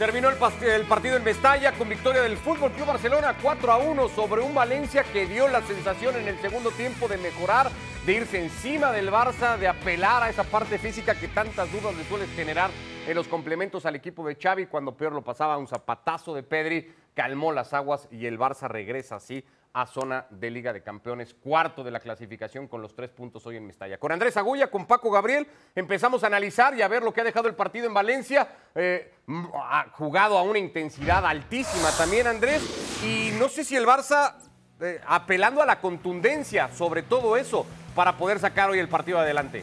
Terminó 0.00 0.30
el, 0.30 0.86
partido 0.86 1.18
en 1.18 1.24
Mestalla 1.24 1.72
con 1.72 1.86
victoria 1.86 2.22
del 2.22 2.38
Fútbol 2.38 2.72
Club 2.72 2.86
Barcelona 2.86 3.36
4 3.42 3.70
a 3.70 3.76
1 3.76 4.08
sobre 4.08 4.40
un 4.40 4.54
Valencia 4.54 5.04
que 5.04 5.26
dio 5.26 5.46
la 5.46 5.60
sensación 5.60 6.16
en 6.16 6.26
el 6.26 6.38
segundo 6.38 6.70
tiempo 6.70 7.06
de 7.06 7.18
mejorar, 7.18 7.70
de 8.06 8.14
irse 8.14 8.42
encima 8.42 8.92
del 8.92 9.10
Barça, 9.10 9.58
de 9.58 9.68
apelar 9.68 10.22
a 10.22 10.30
esa 10.30 10.44
parte 10.44 10.78
física 10.78 11.14
que 11.14 11.28
tantas 11.28 11.70
dudas 11.70 11.94
le 11.94 12.04
suele 12.04 12.26
generar 12.28 12.70
en 13.06 13.14
los 13.14 13.28
complementos 13.28 13.84
al 13.84 13.94
equipo 13.94 14.26
de 14.26 14.36
Xavi 14.36 14.68
cuando 14.68 14.96
peor 14.96 15.12
lo 15.12 15.20
pasaba 15.20 15.58
un 15.58 15.68
zapatazo 15.68 16.34
de 16.34 16.44
Pedri, 16.44 16.94
calmó 17.12 17.52
las 17.52 17.74
aguas 17.74 18.08
y 18.10 18.24
el 18.24 18.38
Barça 18.38 18.68
regresa 18.68 19.16
así 19.16 19.44
a 19.72 19.86
zona 19.86 20.26
de 20.30 20.50
Liga 20.50 20.72
de 20.72 20.82
Campeones, 20.82 21.34
cuarto 21.34 21.84
de 21.84 21.90
la 21.90 22.00
clasificación 22.00 22.66
con 22.66 22.82
los 22.82 22.94
tres 22.94 23.10
puntos 23.10 23.46
hoy 23.46 23.56
en 23.56 23.66
Mestalla. 23.66 23.98
Con 23.98 24.10
Andrés 24.10 24.36
Agulla, 24.36 24.68
con 24.68 24.86
Paco 24.86 25.10
Gabriel, 25.10 25.46
empezamos 25.74 26.24
a 26.24 26.26
analizar 26.26 26.74
y 26.74 26.82
a 26.82 26.88
ver 26.88 27.02
lo 27.02 27.12
que 27.12 27.20
ha 27.20 27.24
dejado 27.24 27.48
el 27.48 27.54
partido 27.54 27.86
en 27.86 27.94
Valencia. 27.94 28.48
Eh, 28.74 29.12
ha 29.54 29.86
jugado 29.92 30.36
a 30.38 30.42
una 30.42 30.58
intensidad 30.58 31.24
altísima 31.24 31.90
también 31.96 32.26
Andrés 32.26 32.62
y 33.04 33.30
no 33.38 33.48
sé 33.48 33.64
si 33.64 33.76
el 33.76 33.86
Barça, 33.86 34.34
eh, 34.80 35.00
apelando 35.06 35.62
a 35.62 35.66
la 35.66 35.80
contundencia 35.80 36.68
sobre 36.68 37.02
todo 37.02 37.36
eso, 37.36 37.64
para 37.94 38.16
poder 38.16 38.38
sacar 38.38 38.70
hoy 38.70 38.78
el 38.78 38.88
partido 38.88 39.18
adelante. 39.18 39.62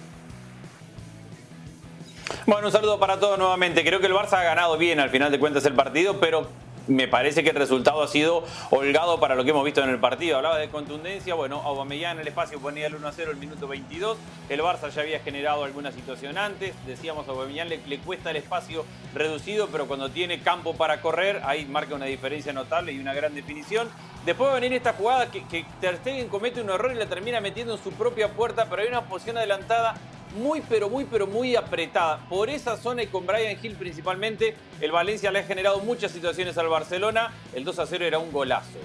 Bueno, 2.45 2.67
un 2.67 2.71
saludo 2.71 2.99
para 2.99 3.20
todos 3.20 3.37
nuevamente. 3.37 3.84
Creo 3.84 3.99
que 3.99 4.07
el 4.07 4.13
Barça 4.13 4.34
ha 4.34 4.43
ganado 4.43 4.77
bien 4.77 4.99
al 4.99 5.09
final 5.09 5.31
de 5.31 5.39
cuentas 5.39 5.65
el 5.65 5.73
partido, 5.73 6.20
pero 6.20 6.48
me 6.88 7.08
parece 7.08 7.44
que 7.44 7.50
el 7.50 7.55
resultado 7.55 8.02
ha 8.02 8.08
sido 8.08 8.44
holgado 8.70 9.20
para 9.20 9.36
lo 9.36 9.44
que 9.44 9.52
hemos 9.52 9.64
visto 9.64 9.84
en 9.84 9.90
el 9.90 10.00
partido. 10.00 10.38
Hablaba 10.38 10.58
de 10.58 10.70
contundencia, 10.70 11.36
bueno, 11.36 11.62
Aubameyang 11.62 12.16
en 12.16 12.22
el 12.22 12.27
espacio 12.27 12.60
ponía 12.60 12.88
el 12.88 12.96
1 12.96 13.08
a 13.08 13.12
0 13.12 13.32
el 13.32 13.38
minuto 13.38 13.68
22. 13.68 14.18
El 14.50 14.62
Barça 14.62 14.90
ya 14.90 15.02
había 15.02 15.20
generado 15.20 15.63
alguna 15.63 15.91
situación 15.91 16.38
antes. 16.38 16.73
Decíamos, 16.86 17.27
a 17.27 17.32
Aubameyang 17.32 17.70
le, 17.70 17.79
le, 17.85 17.99
cuesta 17.99 18.32
el 18.32 18.38
espacio 18.38 18.85
reducido, 19.13 19.68
pero 19.68 19.88
cuando 19.88 20.10
tiene 20.10 20.40
campo 20.40 20.76
para 20.76 21.02
correr, 21.02 21.41
ahí 21.46 21.66
marca 21.66 21.96
una 21.96 22.05
diferencia 22.05 22.54
notable 22.54 22.94
y 22.94 22.99
una 22.99 23.13
gran 23.13 23.34
definición. 23.35 23.90
Después 24.26 24.49
va 24.49 24.54
a 24.54 24.60
venir 24.60 24.74
esta 24.74 24.94
jugada 24.94 25.32
que, 25.32 25.46
que 25.46 25.66
Ter 25.79 25.98
Stegen 25.98 26.27
comete 26.27 26.62
un 26.62 26.70
error 26.70 26.91
y 26.91 26.96
la 26.96 27.05
termina 27.05 27.40
metiendo 27.40 27.76
en 27.76 27.84
su 27.84 27.91
propia 27.91 28.29
puerta, 28.34 28.68
pero 28.70 28.82
hay 28.82 28.88
una 28.88 29.04
posición 29.04 29.38
adelantada 29.38 29.96
muy, 30.38 30.62
pero 30.62 30.90
muy, 30.90 31.05
pero 31.05 31.27
muy 31.27 31.55
apretada. 31.55 32.20
Por 32.30 32.49
esa 32.49 32.77
zona 32.77 33.04
y 33.04 33.07
con 33.07 33.26
Brian 33.26 33.57
Hill 33.62 33.76
principalmente, 33.76 34.55
el 34.79 34.91
Valencia 34.91 35.32
le 35.32 35.40
ha 35.40 35.44
generado 35.44 35.79
muchas 35.79 36.12
situaciones 36.12 36.57
al 36.57 36.70
Barcelona. 36.70 37.34
El 37.54 37.63
2 37.63 37.79
a 37.79 37.85
0 37.85 38.05
era 38.05 38.20
un 38.20 38.32
golazo. 38.32 38.79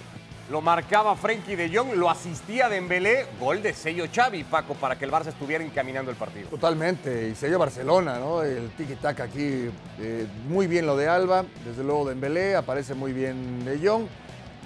Lo 0.50 0.60
marcaba 0.60 1.14
Frenkie 1.16 1.56
de 1.56 1.74
Jong, 1.74 1.94
lo 1.94 2.10
asistía 2.10 2.68
Dembélé, 2.68 3.26
gol 3.40 3.62
de 3.62 3.72
sello 3.72 4.04
Xavi, 4.12 4.44
Paco, 4.44 4.74
para 4.74 4.98
que 4.98 5.04
el 5.04 5.10
Barça 5.10 5.28
estuviera 5.28 5.64
encaminando 5.64 6.10
el 6.10 6.16
partido. 6.16 6.48
Totalmente, 6.48 7.28
y 7.28 7.34
sello 7.34 7.58
Barcelona, 7.58 8.18
¿no? 8.18 8.42
El 8.42 8.70
tiki-taka 8.72 9.24
aquí, 9.24 9.70
eh, 10.00 10.26
muy 10.48 10.66
bien 10.66 10.84
lo 10.84 10.96
de 10.96 11.08
Alba, 11.08 11.44
desde 11.64 11.84
luego 11.84 12.06
Dembélé, 12.06 12.56
aparece 12.56 12.92
muy 12.94 13.12
bien 13.12 13.64
de 13.64 13.78
Jong. 13.86 14.06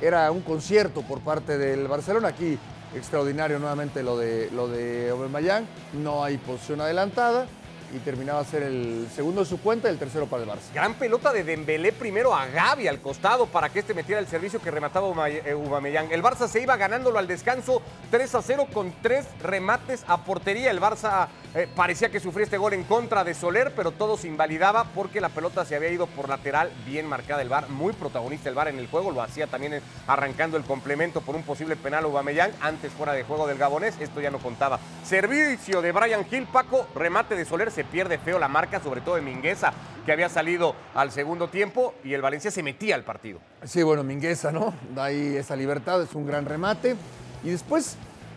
Era 0.00 0.30
un 0.30 0.40
concierto 0.40 1.02
por 1.02 1.20
parte 1.20 1.56
del 1.56 1.86
Barcelona, 1.86 2.28
aquí 2.28 2.58
extraordinario 2.94 3.58
nuevamente 3.58 4.02
lo 4.02 4.16
de, 4.16 4.50
lo 4.52 4.68
de 4.68 5.10
Aubameyang, 5.10 5.66
no 5.94 6.24
hay 6.24 6.38
posición 6.38 6.80
adelantada 6.80 7.46
y 7.94 7.98
terminaba 7.98 8.40
a 8.40 8.44
ser 8.44 8.62
el 8.62 9.08
segundo 9.14 9.42
de 9.42 9.46
su 9.46 9.60
cuenta 9.60 9.88
el 9.88 9.98
tercero 9.98 10.26
para 10.26 10.42
el 10.42 10.48
Barça. 10.48 10.72
Gran 10.74 10.94
pelota 10.94 11.32
de 11.32 11.44
Dembélé 11.44 11.92
primero 11.92 12.34
a 12.34 12.46
Gaby 12.46 12.88
al 12.88 13.00
costado 13.00 13.46
para 13.46 13.68
que 13.68 13.80
este 13.80 13.94
metiera 13.94 14.20
el 14.20 14.26
servicio 14.26 14.60
que 14.60 14.70
remataba 14.70 15.06
Aubameyang. 15.06 16.10
El 16.10 16.22
Barça 16.22 16.48
se 16.48 16.60
iba 16.60 16.76
ganándolo 16.76 17.18
al 17.18 17.26
descanso 17.26 17.82
3 18.10 18.34
a 18.34 18.42
0 18.42 18.66
con 18.72 18.92
tres 19.02 19.26
remates 19.42 20.04
a 20.08 20.24
portería. 20.24 20.70
El 20.70 20.80
Barça 20.80 21.28
eh, 21.56 21.66
parecía 21.74 22.10
que 22.10 22.20
sufría 22.20 22.44
este 22.44 22.58
gol 22.58 22.74
en 22.74 22.84
contra 22.84 23.24
de 23.24 23.32
Soler, 23.32 23.72
pero 23.74 23.90
todo 23.90 24.18
se 24.18 24.28
invalidaba 24.28 24.84
porque 24.94 25.22
la 25.22 25.30
pelota 25.30 25.64
se 25.64 25.74
había 25.74 25.90
ido 25.90 26.06
por 26.06 26.28
lateral, 26.28 26.70
bien 26.84 27.06
marcada 27.06 27.40
el 27.40 27.48
VAR, 27.48 27.70
muy 27.70 27.94
protagonista 27.94 28.50
el 28.50 28.54
VAR 28.54 28.68
en 28.68 28.78
el 28.78 28.88
juego, 28.88 29.10
lo 29.10 29.22
hacía 29.22 29.46
también 29.46 29.80
arrancando 30.06 30.58
el 30.58 30.64
complemento 30.64 31.22
por 31.22 31.34
un 31.34 31.44
posible 31.44 31.74
penal 31.74 32.04
Aubameyang, 32.04 32.52
antes 32.60 32.92
fuera 32.92 33.14
de 33.14 33.24
juego 33.24 33.46
del 33.46 33.56
Gabonés, 33.56 33.98
esto 33.98 34.20
ya 34.20 34.30
no 34.30 34.38
contaba. 34.38 34.78
Servicio 35.02 35.80
de 35.80 35.92
Brian 35.92 36.26
Hill, 36.30 36.46
Paco, 36.52 36.88
remate 36.94 37.36
de 37.36 37.46
Soler, 37.46 37.70
se 37.70 37.84
pierde 37.84 38.18
feo 38.18 38.38
la 38.38 38.48
marca, 38.48 38.78
sobre 38.78 39.00
todo 39.00 39.14
de 39.14 39.22
Mingueza, 39.22 39.72
que 40.04 40.12
había 40.12 40.28
salido 40.28 40.76
al 40.94 41.10
segundo 41.10 41.48
tiempo 41.48 41.94
y 42.04 42.12
el 42.12 42.20
Valencia 42.20 42.50
se 42.50 42.62
metía 42.62 42.96
al 42.96 43.04
partido. 43.04 43.40
Sí, 43.64 43.82
bueno, 43.82 44.04
Mingueza, 44.04 44.52
¿no? 44.52 44.74
Da 44.94 45.04
ahí 45.04 45.36
esa 45.36 45.56
libertad, 45.56 46.02
es 46.02 46.14
un 46.14 46.26
gran 46.26 46.44
remate. 46.44 46.96
Y 47.42 47.50
después, 47.50 47.96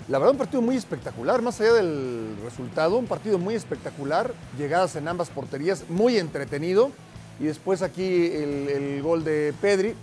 la 0.09 0.17
verdad, 0.17 0.31
un 0.31 0.39
partido 0.39 0.61
muy 0.63 0.75
espectacular, 0.75 1.41
más 1.43 1.61
allá 1.61 1.73
del 1.73 2.35
resultado, 2.43 2.97
un 2.97 3.05
partido 3.05 3.37
muy 3.37 3.53
espectacular, 3.53 4.33
llegadas 4.57 4.95
en 4.95 5.07
ambas 5.07 5.29
porterías, 5.29 5.85
muy 5.87 6.17
entretenido. 6.17 6.91
Y 7.39 7.43
después 7.45 7.83
aquí 7.83 8.25
el, 8.25 9.01
gol 9.03 9.23
de 9.23 9.53
Pedri, 9.61 9.93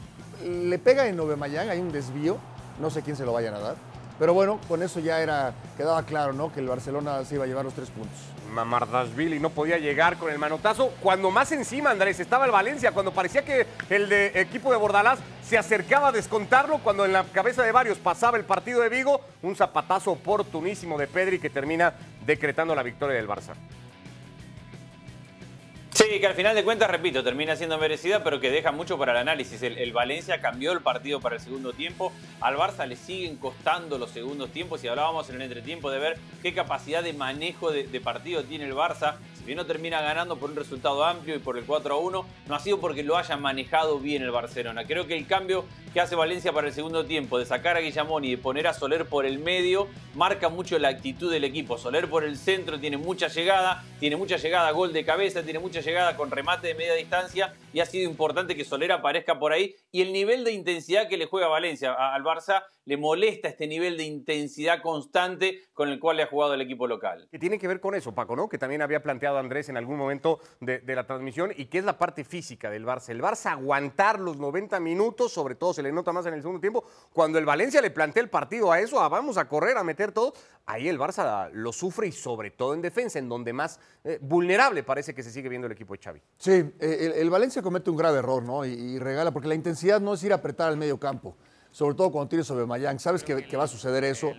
le 0.45 0.79
pega 0.79 1.09
en 1.09 1.17
Novemayán, 1.17 1.71
hay 1.71 1.81
un 1.81 1.91
desvío, 1.91 2.39
no 2.81 2.89
sé 2.89 3.03
quién 3.03 3.17
se 3.17 3.25
lo 3.25 3.33
vayan 3.33 3.55
a 3.55 3.59
dar. 3.59 3.77
Pero 4.19 4.33
bueno, 4.33 4.59
con 4.67 4.83
eso 4.83 4.99
ya 5.01 5.21
era, 5.21 5.53
quedaba 5.77 6.03
claro, 6.05 6.33
¿no? 6.33 6.53
Que 6.53 6.61
el 6.61 6.69
Barcelona 6.69 7.25
se 7.25 7.35
iba 7.35 7.45
a 7.45 7.47
llevar 7.47 7.65
los 7.65 7.75
tres 7.75 7.91
puntos. 7.91 8.17
Mamardashvili 8.51 9.39
no 9.39 9.51
podía 9.51 9.77
llegar 9.77 10.17
con 10.17 10.31
el 10.31 10.39
manotazo. 10.39 10.91
Cuando 11.03 11.31
más 11.31 11.53
encima, 11.53 11.91
Andrés, 11.91 12.19
estaba 12.21 12.47
el 12.47 12.51
Valencia, 12.51 12.93
cuando 12.93 13.13
parecía 13.13 13.45
que 13.45 13.67
el 13.91 14.11
equipo 14.13 14.71
de 14.71 14.79
Bordalás 14.79 15.19
se 15.43 15.59
acercaba 15.59 16.09
a 16.09 16.13
descontarlo, 16.13 16.79
cuando 16.79 17.05
en 17.05 17.13
la 17.13 17.25
cabeza 17.25 17.63
de 17.63 17.73
varios 17.73 17.99
pasaba 17.99 18.39
el 18.39 18.45
partido 18.45 18.81
de 18.81 18.89
Vigo, 18.89 19.21
un 19.43 19.55
zapatazo 19.55 20.13
oportunísimo 20.13 20.97
de 20.97 21.07
Pedri 21.07 21.39
que 21.39 21.51
termina 21.51 21.93
decretando 22.25 22.75
la 22.75 22.83
victoria 22.83 23.17
del 23.17 23.29
Barça. 23.29 23.53
Sí, 25.97 26.21
que 26.21 26.27
al 26.27 26.35
final 26.35 26.55
de 26.55 26.63
cuentas, 26.63 26.91
repito, 26.91 27.25
termina 27.25 27.57
siendo 27.57 27.79
merecida, 27.79 28.23
pero 28.23 28.39
que 28.39 28.51
deja 28.51 28.71
mucho 28.71 28.99
para 28.99 29.13
el 29.13 29.19
análisis. 29.19 29.63
El, 29.63 29.95
Valencia 29.95 30.43
cambió 30.43 30.73
el 30.73 30.83
partido 30.83 31.21
para 31.21 31.37
el 31.37 31.41
segundo 31.41 31.73
tiempo. 31.73 32.13
Al 32.43 32.55
Barça 32.57 32.87
le 32.87 32.97
siguen 32.97 33.37
costando 33.37 33.97
los 33.97 34.11
segundos 34.11 34.51
tiempos 34.51 34.85
y 34.85 34.89
hablábamos 34.89 35.31
en 35.31 35.37
el 35.37 35.43
entretiempo 35.43 35.91
de 35.91 35.99
ver 35.99 36.19
qué 36.43 36.53
capacidad 36.53 37.03
de 37.03 37.15
manejo 37.15 37.71
de, 37.71 38.01
partido 38.03 38.45
tiene 38.45 38.67
el 38.67 38.75
Barça. 38.75 39.15
Si 39.47 39.55
no 39.55 39.65
termina 39.65 40.01
ganando 40.01 40.37
por 40.37 40.51
un 40.51 40.57
resultado 40.57 41.05
amplio 41.05 41.37
y 41.37 41.39
por 41.39 41.57
el 41.57 41.65
4 41.65 41.95
a 41.95 41.99
1, 41.99 42.27
no 42.49 42.55
ha 42.57 42.59
sido 42.59 42.81
porque 42.81 43.05
lo 43.05 43.17
haya 43.17 43.37
manejado 43.37 44.01
bien 44.01 44.25
el 44.25 44.33
Barcelona. 44.33 44.85
Creo 44.85 45.07
que 45.07 45.17
el 45.17 45.25
cambio 45.29 45.65
que 45.95 46.01
hace 46.01 46.17
Valencia 46.17 46.53
para 46.53 46.67
el 46.67 46.73
segundo 46.73 47.07
tiempo, 47.07 47.39
de 47.39 47.47
sacar 47.47 47.77
a 47.77 47.81
Guillamón 47.81 48.25
y 48.25 48.33
de 48.33 48.39
poner 48.39 48.67
a 48.67 48.75
Soler 48.75 49.07
por 49.07 49.25
el 49.25 49.39
medio, 49.39 49.87
marca 50.17 50.49
mucho 50.49 50.81
la 50.81 50.89
actitud 50.89 51.31
del 51.31 51.45
equipo. 51.45 51.79
Soler 51.79 52.11
por 52.11 52.25
el 52.25 52.37
centro 52.37 52.81
tiene 52.81 52.97
mucha 52.97 53.29
llegada, 53.29 53.85
tiene 54.01 54.17
mucha 54.17 54.37
llegada, 54.37 54.73
gol 54.73 54.93
de 54.93 55.05
cabeza, 55.05 55.45
tiene 55.45 55.61
mucha 55.61 55.81
llegada 55.81 56.17
con 56.17 56.33
remate 56.33 56.67
de 56.67 56.75
media 56.75 56.95
distancia 56.95 57.55
y 57.73 57.79
ha 57.79 57.87
sido 57.87 58.11
importante 58.11 58.57
que 58.57 58.65
Soler 58.65 58.91
aparezca 58.91 59.39
por 59.39 59.53
ahí. 59.53 59.77
Y 59.93 60.03
el 60.03 60.13
nivel 60.13 60.43
de 60.43 60.51
intensidad 60.51 61.09
que 61.09 61.17
le 61.17 61.27
juega 61.27 61.47
Valencia 61.47 61.93
al 61.93 62.25
Barça 62.25 62.65
le 62.87 62.97
molesta 62.97 63.49
este 63.49 63.67
nivel 63.67 63.97
de 63.97 64.05
intensidad 64.05 64.81
constante 64.81 65.61
con 65.75 65.89
el 65.89 66.01
cual 66.01 66.17
le 66.17 66.23
ha 66.23 66.27
jugado 66.29 66.55
el 66.55 66.61
equipo 66.61 66.87
local. 66.87 67.29
Que 67.31 67.39
tiene 67.39 67.59
que 67.59 67.69
ver 67.69 67.81
con 67.81 67.95
eso, 67.95 68.15
Paco, 68.15 68.37
¿no? 68.37 68.49
Que 68.49 68.59
también 68.59 68.81
había 68.81 69.03
planteado 69.03 69.39
Andrés 69.39 69.69
en 69.69 69.77
algún 69.77 69.99
momento 69.99 70.41
de, 70.61 70.79
de, 70.79 70.95
la 70.95 71.07
transmisión 71.07 71.53
y 71.55 71.67
que 71.67 71.79
es 71.79 71.85
la 71.85 71.99
parte 71.99 72.25
física 72.25 72.71
del 72.71 72.87
Barça. 72.87 73.11
El 73.11 73.21
Barça 73.21 73.51
aguantar 73.51 74.21
los 74.21 74.39
90 74.39 74.79
minutos, 74.81 75.33
sobre 75.33 75.57
todo 75.57 75.75
se 75.75 75.83
le 75.83 75.93
nota 75.93 76.13
más 76.13 76.27
en 76.27 76.35
el 76.35 76.41
segundo 76.41 76.61
tiempo, 76.61 76.85
cuando 77.13 77.39
el 77.39 77.45
Valencia 77.45 77.83
le 77.83 77.91
plantea 77.91 78.23
el 78.23 78.31
partido 78.31 78.71
a 78.71 78.81
eso, 78.81 79.01
a 79.01 79.09
vamos 79.09 79.37
a 79.37 79.49
correr, 79.49 79.77
a 79.77 79.83
meter 79.83 80.13
todo, 80.13 80.33
ahí 80.65 80.89
el 80.89 80.99
Barça 80.99 81.51
lo 81.53 81.73
sufre 81.73 82.07
y 82.07 82.13
sobre 82.13 82.53
todo 82.53 82.73
en 82.73 82.83
defensa, 82.83 83.19
en 83.19 83.29
donde 83.29 83.53
más 83.53 83.81
eh, 84.05 84.19
vulnerable 84.23 84.85
parece 84.85 85.13
que 85.13 85.25
se 85.25 85.33
sigue 85.33 85.49
viendo 85.49 85.67
el 85.67 85.73
equipo 85.73 85.95
de 85.95 86.03
Xavi. 86.03 86.23
Sí, 86.39 86.53
el, 86.79 87.13
el, 87.13 87.31
Valencia 87.31 87.63
comete 87.63 87.91
un 87.91 87.97
grave 87.97 88.19
error, 88.21 88.45
¿no? 88.45 88.65
Y, 88.65 88.71
y 88.71 88.99
regala, 89.01 89.33
porque 89.33 89.49
la 89.49 89.57
intensidad 89.57 90.01
no 90.01 90.15
es 90.15 90.23
ir 90.23 90.33
a 90.33 90.37
apretar 90.37 90.69
al 90.69 90.77
medio 90.77 91.01
campo 91.01 91.37
sobre 91.77 91.95
todo 91.95 92.11
cuando 92.11 92.31
tienes 92.31 92.47
sobre 92.47 92.65
Mayang. 92.65 92.99
Sabes 92.99 93.23
que, 93.23 93.47
que, 93.47 93.55
va 93.55 93.65
a 93.65 93.69
suceder 93.69 94.03
eso. 94.05 94.33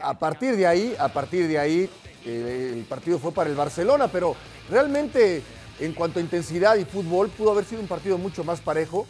A 0.00 0.18
partir 0.18 0.56
de 0.56 0.66
ahí, 0.66 0.96
a 0.98 1.06
partir 1.06 1.46
de 1.46 1.60
ahí, 1.60 1.88
eh, 2.24 2.72
el 2.74 2.84
partido 2.86 3.20
fue 3.20 3.30
para 3.30 3.48
el 3.48 3.54
Barcelona, 3.54 4.08
pero 4.08 4.34
realmente 4.68 5.44
en 5.78 5.92
cuanto 5.92 6.18
a 6.18 6.22
intensidad 6.22 6.74
y 6.74 6.84
fútbol 6.84 7.28
pudo 7.28 7.52
haber 7.52 7.64
sido 7.64 7.80
un 7.80 7.86
partido 7.86 8.18
mucho 8.18 8.42
más 8.42 8.60
parejo. 8.60 9.06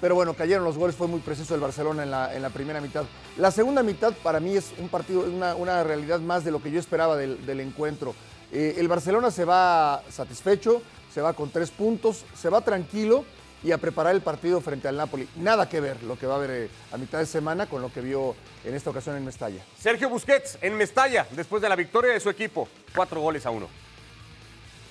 Pero 0.00 0.16
bueno, 0.16 0.34
cayeron 0.34 0.64
los 0.64 0.76
goles, 0.76 0.96
fue 0.96 1.06
muy 1.06 1.20
preciso 1.20 1.54
el 1.54 1.60
Barcelona 1.60 2.02
en 2.02 2.10
la, 2.10 2.34
en 2.34 2.42
la 2.42 2.50
primera 2.50 2.80
mitad. 2.80 3.04
La 3.36 3.52
segunda 3.52 3.84
mitad 3.84 4.12
para 4.24 4.40
mí 4.40 4.56
es 4.56 4.72
un 4.78 4.88
partido, 4.88 5.20
una, 5.20 5.54
una 5.54 5.84
realidad 5.84 6.18
más 6.18 6.44
de 6.44 6.50
lo 6.50 6.60
que 6.60 6.72
yo 6.72 6.80
esperaba 6.80 7.16
del, 7.16 7.46
del 7.46 7.60
encuentro. 7.60 8.16
Eh, 8.50 8.74
el 8.78 8.88
Barcelona 8.88 9.30
se 9.30 9.44
va 9.44 10.02
satisfecho, 10.10 10.82
se 11.14 11.20
va 11.20 11.34
con 11.34 11.50
tres 11.50 11.70
puntos, 11.70 12.24
se 12.34 12.48
va 12.48 12.62
tranquilo 12.62 13.24
y 13.66 13.72
a 13.72 13.78
preparar 13.78 14.14
el 14.14 14.20
partido 14.20 14.60
frente 14.60 14.86
al 14.86 14.96
Napoli. 14.96 15.28
Nada 15.36 15.68
que 15.68 15.80
ver 15.80 16.00
lo 16.04 16.16
que 16.16 16.24
va 16.24 16.34
a 16.34 16.36
haber 16.36 16.50
eh, 16.50 16.70
a 16.92 16.96
mitad 16.96 17.18
de 17.18 17.26
semana 17.26 17.66
con 17.66 17.82
lo 17.82 17.92
que 17.92 18.00
vio 18.00 18.36
en 18.64 18.74
esta 18.76 18.90
ocasión 18.90 19.16
en 19.16 19.24
Mestalla. 19.24 19.60
Sergio 19.76 20.08
Busquets 20.08 20.56
en 20.62 20.76
Mestalla, 20.76 21.26
después 21.32 21.60
de 21.60 21.68
la 21.68 21.74
victoria 21.74 22.12
de 22.12 22.20
su 22.20 22.30
equipo, 22.30 22.68
cuatro 22.94 23.20
goles 23.20 23.44
a 23.44 23.50
uno. 23.50 23.68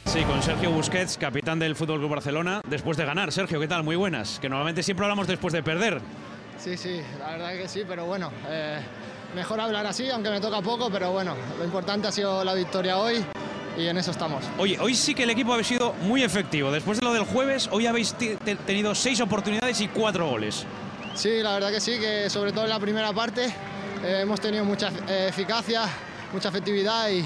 Sí, 0.04 0.24
con 0.24 0.44
Sergio 0.44 0.72
Busquets, 0.72 1.18
capitán 1.18 1.58
del 1.58 1.74
Fútbol 1.78 2.00
Club 2.00 2.12
Barcelona, 2.12 2.62
después 2.68 2.98
de 2.98 3.06
ganar. 3.06 3.32
Sergio, 3.32 3.62
¿qué 3.62 3.68
tal? 3.70 3.84
Muy 3.84 3.96
buenas. 3.96 4.40
Que 4.42 4.50
normalmente 4.50 4.84
siempre 4.84 5.06
hablamos 5.06 5.26
después 5.26 5.54
de 5.54 5.64
perder. 5.64 6.02
Sí, 6.60 6.76
sí, 6.76 7.00
la 7.18 7.32
verdad 7.32 7.54
que 7.54 7.70
sí, 7.70 7.84
pero 7.88 8.06
bueno, 8.06 8.30
eh, 8.50 8.82
mejor 9.34 9.62
hablar 9.62 9.86
así, 9.86 10.10
aunque 10.10 10.30
me 10.30 10.42
toca 10.42 10.62
poco, 10.62 10.90
pero 10.90 11.14
bueno, 11.14 11.34
lo 11.58 11.64
importante 11.64 12.10
ha 12.10 12.12
sido 12.12 12.44
la 12.44 12.54
victoria 12.54 12.98
hoy 12.98 13.26
y 13.78 13.88
en 13.88 13.98
eso 13.98 14.12
estamos. 14.12 14.44
Oye, 14.58 14.78
hoy 14.80 14.96
sí 14.96 15.14
que 15.14 15.24
el 15.24 15.30
equipo 15.30 15.54
ha 15.54 15.64
sido 15.64 15.94
muy 16.02 16.24
efectivo. 16.24 16.72
Después 16.72 17.00
de 17.00 17.06
lo 17.06 17.14
del 17.14 17.24
jueves, 17.24 17.70
hoy 17.72 17.88
habéis 17.88 18.16
tenido 18.66 18.96
seis 18.96 19.22
oportunidades 19.22 19.82
y 19.82 19.88
cuatro 19.88 20.30
goles. 20.30 20.66
Sí, 21.16 21.42
la 21.42 21.54
verdad 21.54 21.72
que 21.72 21.80
sí, 21.80 22.00
que 22.00 22.30
sobre 22.30 22.52
todo 22.52 22.66
en 22.66 22.70
la 22.70 22.80
primera 22.80 23.14
parte 23.14 23.46
eh, 24.04 24.20
hemos 24.22 24.40
tenido 24.42 24.66
mucha 24.66 24.90
eh, 25.08 25.28
eficacia, 25.30 25.84
mucha 26.34 26.50
efectividad 26.50 27.10
y, 27.10 27.26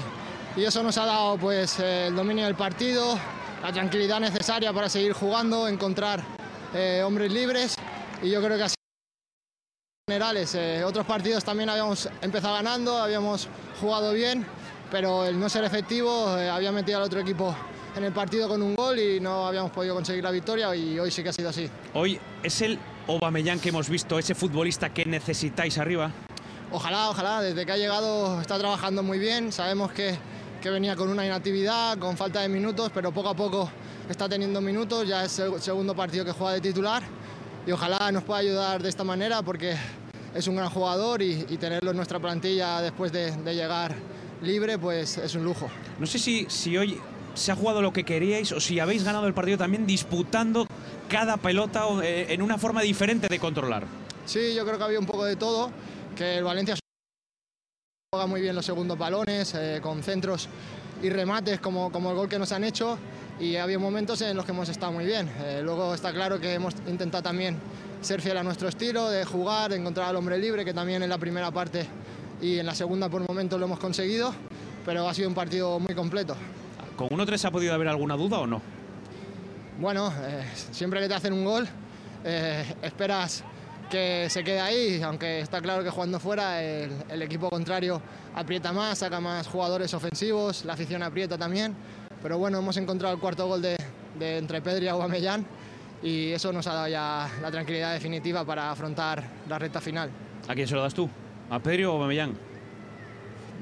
y, 0.56 0.64
eso 0.64 0.82
nos 0.82 0.96
ha 0.96 1.06
dado 1.06 1.36
pues 1.36 1.80
eh, 1.80 2.06
el 2.06 2.14
dominio 2.14 2.44
del 2.44 2.54
partido, 2.54 3.18
la 3.62 3.72
tranquilidad 3.72 4.20
necesaria 4.20 4.72
para 4.72 4.88
seguir 4.88 5.12
jugando, 5.12 5.68
encontrar 5.68 6.22
hombres 7.04 7.32
libres 7.32 7.76
y 8.22 8.30
yo 8.30 8.40
creo 8.40 8.56
que 8.56 8.62
así 8.62 8.76
generales. 10.08 10.56
otros 10.84 11.04
partidos 11.04 11.42
también 11.42 11.68
habíamos 11.68 12.08
empezado 12.22 12.54
ganando, 12.54 12.96
habíamos 12.96 13.48
jugado 13.80 14.12
bien, 14.12 14.46
pero 14.90 15.24
el 15.24 15.38
no 15.38 15.48
ser 15.48 15.64
efectivo 15.64 16.28
había 16.28 16.72
metido 16.72 16.98
al 16.98 17.04
otro 17.04 17.20
equipo 17.20 17.54
en 17.96 18.04
el 18.04 18.12
partido 18.12 18.48
con 18.48 18.62
un 18.62 18.74
gol 18.74 18.98
y 18.98 19.20
no 19.20 19.46
habíamos 19.46 19.70
podido 19.70 19.94
conseguir 19.94 20.22
la 20.22 20.30
victoria 20.30 20.74
y 20.74 20.98
hoy 20.98 21.10
sí 21.10 21.22
que 21.22 21.30
ha 21.30 21.32
sido 21.32 21.48
así. 21.48 21.68
Hoy 21.94 22.18
es 22.42 22.60
el 22.62 22.78
Aubameyang 23.08 23.60
que 23.60 23.70
hemos 23.70 23.88
visto, 23.88 24.18
ese 24.18 24.34
futbolista 24.34 24.90
que 24.90 25.04
necesitáis 25.04 25.78
arriba. 25.78 26.10
Ojalá, 26.72 27.10
ojalá, 27.10 27.42
desde 27.42 27.66
que 27.66 27.72
ha 27.72 27.76
llegado 27.76 28.40
está 28.40 28.58
trabajando 28.58 29.02
muy 29.02 29.18
bien, 29.18 29.50
sabemos 29.50 29.92
que, 29.92 30.16
que 30.62 30.70
venía 30.70 30.94
con 30.94 31.08
una 31.08 31.26
inactividad, 31.26 31.98
con 31.98 32.16
falta 32.16 32.42
de 32.42 32.48
minutos, 32.48 32.90
pero 32.94 33.10
poco 33.12 33.30
a 33.30 33.34
poco 33.34 33.70
está 34.08 34.28
teniendo 34.28 34.60
minutos, 34.60 35.06
ya 35.06 35.24
es 35.24 35.38
el 35.40 35.60
segundo 35.60 35.94
partido 35.94 36.24
que 36.24 36.32
juega 36.32 36.54
de 36.54 36.60
titular 36.60 37.02
y 37.66 37.72
ojalá 37.72 38.10
nos 38.12 38.22
pueda 38.22 38.40
ayudar 38.40 38.82
de 38.82 38.88
esta 38.88 39.04
manera 39.04 39.42
porque 39.42 39.76
es 40.34 40.46
un 40.46 40.56
gran 40.56 40.70
jugador 40.70 41.22
y, 41.22 41.44
tenerlo 41.56 41.90
en 41.90 41.96
nuestra 41.96 42.18
plantilla 42.20 42.80
después 42.80 43.12
de, 43.12 43.32
de, 43.32 43.54
llegar 43.54 43.94
libre 44.42 44.78
pues 44.78 45.18
es 45.18 45.34
un 45.34 45.44
lujo. 45.44 45.68
No 45.98 46.06
sé 46.06 46.18
si, 46.18 46.46
si 46.48 46.76
hoy 46.76 47.00
se 47.34 47.52
ha 47.52 47.56
jugado 47.56 47.82
lo 47.82 47.92
que 47.92 48.04
queríais 48.04 48.52
o 48.52 48.60
si 48.60 48.80
habéis 48.80 49.04
ganado 49.04 49.26
el 49.26 49.34
partido 49.34 49.58
también 49.58 49.86
disputando 49.86 50.66
cada 51.08 51.36
pelota 51.36 51.84
eh, 52.02 52.26
en 52.30 52.42
una 52.42 52.58
forma 52.58 52.82
diferente 52.82 53.28
de 53.28 53.38
controlar. 53.38 53.84
Sí, 54.26 54.54
yo 54.54 54.64
creo 54.64 54.78
que 54.78 54.84
había 54.84 54.98
un 54.98 55.06
poco 55.06 55.24
de 55.24 55.36
todo, 55.36 55.70
que 56.16 56.38
el 56.38 56.44
Valencia 56.44 56.76
juega 58.12 58.26
muy 58.26 58.40
bien 58.40 58.54
los 58.54 58.66
segundos 58.66 58.98
balones, 58.98 59.54
eh, 59.54 59.80
con 59.82 60.02
centros 60.02 60.48
y 61.02 61.10
remates 61.10 61.60
como, 61.60 61.90
como 61.90 62.10
el 62.10 62.16
gol 62.16 62.28
que 62.28 62.38
nos 62.38 62.52
han 62.52 62.64
hecho 62.64 62.98
y 63.40 63.56
había 63.56 63.78
momentos 63.78 64.20
en 64.20 64.36
los 64.36 64.44
que 64.44 64.52
hemos 64.52 64.68
estado 64.68 64.92
muy 64.92 65.06
bien. 65.06 65.30
Eh, 65.40 65.60
luego 65.62 65.94
está 65.94 66.12
claro 66.12 66.38
que 66.38 66.52
hemos 66.52 66.74
intentado 66.86 67.22
también 67.22 67.56
ser 68.02 68.20
fiel 68.20 68.36
a 68.36 68.42
nuestro 68.42 68.68
estilo, 68.68 69.08
de 69.08 69.24
jugar, 69.24 69.70
de 69.70 69.76
encontrar 69.76 70.08
al 70.08 70.16
hombre 70.16 70.38
libre, 70.38 70.64
que 70.64 70.74
también 70.74 71.02
en 71.02 71.08
la 71.08 71.18
primera 71.18 71.50
parte 71.50 71.86
y 72.40 72.58
en 72.58 72.66
la 72.66 72.74
segunda 72.74 73.08
por 73.08 73.26
momento 73.26 73.58
lo 73.58 73.66
hemos 73.66 73.78
conseguido, 73.78 74.34
pero 74.84 75.08
ha 75.08 75.14
sido 75.14 75.28
un 75.28 75.34
partido 75.34 75.78
muy 75.78 75.94
completo. 75.94 76.34
¿Con 76.96 77.08
1-3 77.08 77.44
ha 77.44 77.50
podido 77.50 77.74
haber 77.74 77.88
alguna 77.88 78.16
duda 78.16 78.38
o 78.38 78.46
no? 78.46 78.60
bueno, 79.80 80.12
eh, 80.22 80.44
siempre 80.70 81.00
que 81.00 81.08
te 81.08 81.14
hacen 81.14 81.32
un 81.32 81.44
gol, 81.44 81.66
eh, 82.22 82.64
esperas 82.82 83.42
que 83.90 84.28
se 84.28 84.44
quede 84.44 84.60
ahí, 84.60 85.02
aunque 85.02 85.40
está 85.40 85.60
claro 85.60 85.82
que 85.82 85.90
jugando 85.90 86.20
fuera 86.20 86.62
el, 86.62 87.22
equipo 87.22 87.48
contrario 87.48 88.00
aprieta 88.34 88.72
más, 88.72 88.98
saca 88.98 89.20
más 89.20 89.48
jugadores 89.48 89.92
ofensivos, 89.94 90.64
la 90.64 90.74
afición 90.74 91.02
aprieta 91.02 91.38
también, 91.38 91.74
pero 92.22 92.38
bueno, 92.38 92.58
hemos 92.58 92.76
encontrado 92.76 93.14
el 93.14 93.20
cuarto 93.20 93.48
gol 93.48 93.62
de, 93.62 93.76
entre 94.20 94.60
Pedri 94.60 94.84
y 94.84 94.88
Aubameyang 94.88 95.44
y 96.02 96.30
eso 96.30 96.52
nos 96.52 96.66
ha 96.66 96.74
dado 96.74 96.88
ya 96.88 97.28
la 97.40 97.50
tranquilidad 97.50 97.94
definitiva 97.94 98.44
para 98.44 98.70
afrontar 98.70 99.24
la 99.48 99.58
recta 99.58 99.80
final. 99.80 100.10
¿A 100.46 100.54
quién 100.54 100.68
se 100.68 100.74
lo 100.74 100.82
das 100.82 100.94
tú? 100.94 101.08
¿A 101.50 101.58
Pedri 101.58 101.84
o 101.84 101.92
Aubameyang? 101.92 102.32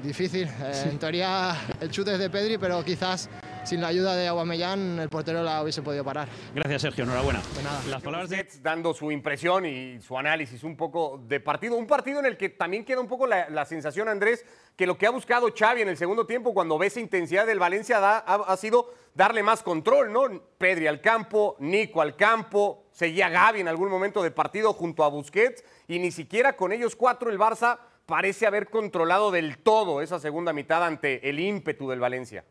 Difícil, 0.03 0.47
eh, 0.47 0.89
en 0.91 0.99
teoría 0.99 1.57
el 1.81 1.89
chute 1.89 2.13
es 2.13 2.19
de 2.19 2.29
Pedri, 2.29 2.57
pero 2.59 2.85
quizás 2.85 3.27
sin 3.69 3.81
la 3.81 3.89
ayuda 3.89 4.15
de 4.15 4.27
Aguamellán 4.27 4.97
el 4.97 5.09
portero 5.09 5.43
la 5.43 5.61
hubiese 5.61 5.83
podido 5.83 6.03
parar. 6.03 6.27
Gracias, 6.55 6.81
Sergio. 6.81 7.03
Enhorabuena. 7.03 7.39
De 7.55 7.61
nada. 7.61 7.79
Las 7.87 8.01
palabras 8.01 8.31
de 8.31 8.43
dando 8.63 8.95
su 8.95 9.11
impresión 9.11 9.63
y 9.67 10.01
su 10.01 10.17
análisis 10.17 10.63
un 10.63 10.75
poco 10.75 11.23
de 11.27 11.39
partido. 11.39 11.75
Un 11.75 11.85
partido 11.85 12.19
en 12.19 12.25
el 12.25 12.35
que 12.35 12.49
también 12.49 12.83
queda 12.83 12.99
un 12.99 13.07
poco 13.07 13.27
la, 13.27 13.65
sensación, 13.65 14.09
Andrés, 14.09 14.43
que 14.75 14.87
lo 14.87 14.97
que 14.97 15.05
ha 15.05 15.11
buscado 15.11 15.53
Xavi 15.55 15.83
en 15.83 15.89
el 15.89 15.97
segundo 15.97 16.25
tiempo, 16.25 16.51
cuando 16.51 16.79
ve 16.79 16.87
esa 16.87 16.99
intensidad 16.99 17.45
del 17.45 17.59
Valencia, 17.59 17.99
ha, 18.17 18.57
sido 18.57 18.91
darle 19.13 19.43
más 19.43 19.61
control, 19.61 20.11
¿no? 20.11 20.41
Pedri 20.57 20.87
al 20.87 20.99
campo, 20.99 21.55
Nico 21.59 22.01
al 22.01 22.15
campo, 22.15 22.87
seguía 22.91 23.29
Gaby 23.29 23.59
en 23.59 23.67
algún 23.67 23.89
momento 23.89 24.23
de 24.23 24.31
partido 24.31 24.73
junto 24.73 25.03
a 25.03 25.09
Busquets 25.09 25.63
y 25.87 25.99
ni 25.99 26.09
siquiera 26.11 26.55
con 26.55 26.71
ellos 26.71 26.95
cuatro 26.95 27.29
el 27.29 27.37
Barça 27.37 27.77
parece 28.07 28.47
haber 28.47 28.71
controlado 28.71 29.29
del 29.29 29.59
todo 29.59 30.01
esa 30.01 30.17
segunda 30.17 30.53
mitad 30.53 30.83
ante 30.83 31.29
el 31.29 31.39
ímpetu 31.39 31.87
del 31.87 31.99
Valencia. 31.99 32.43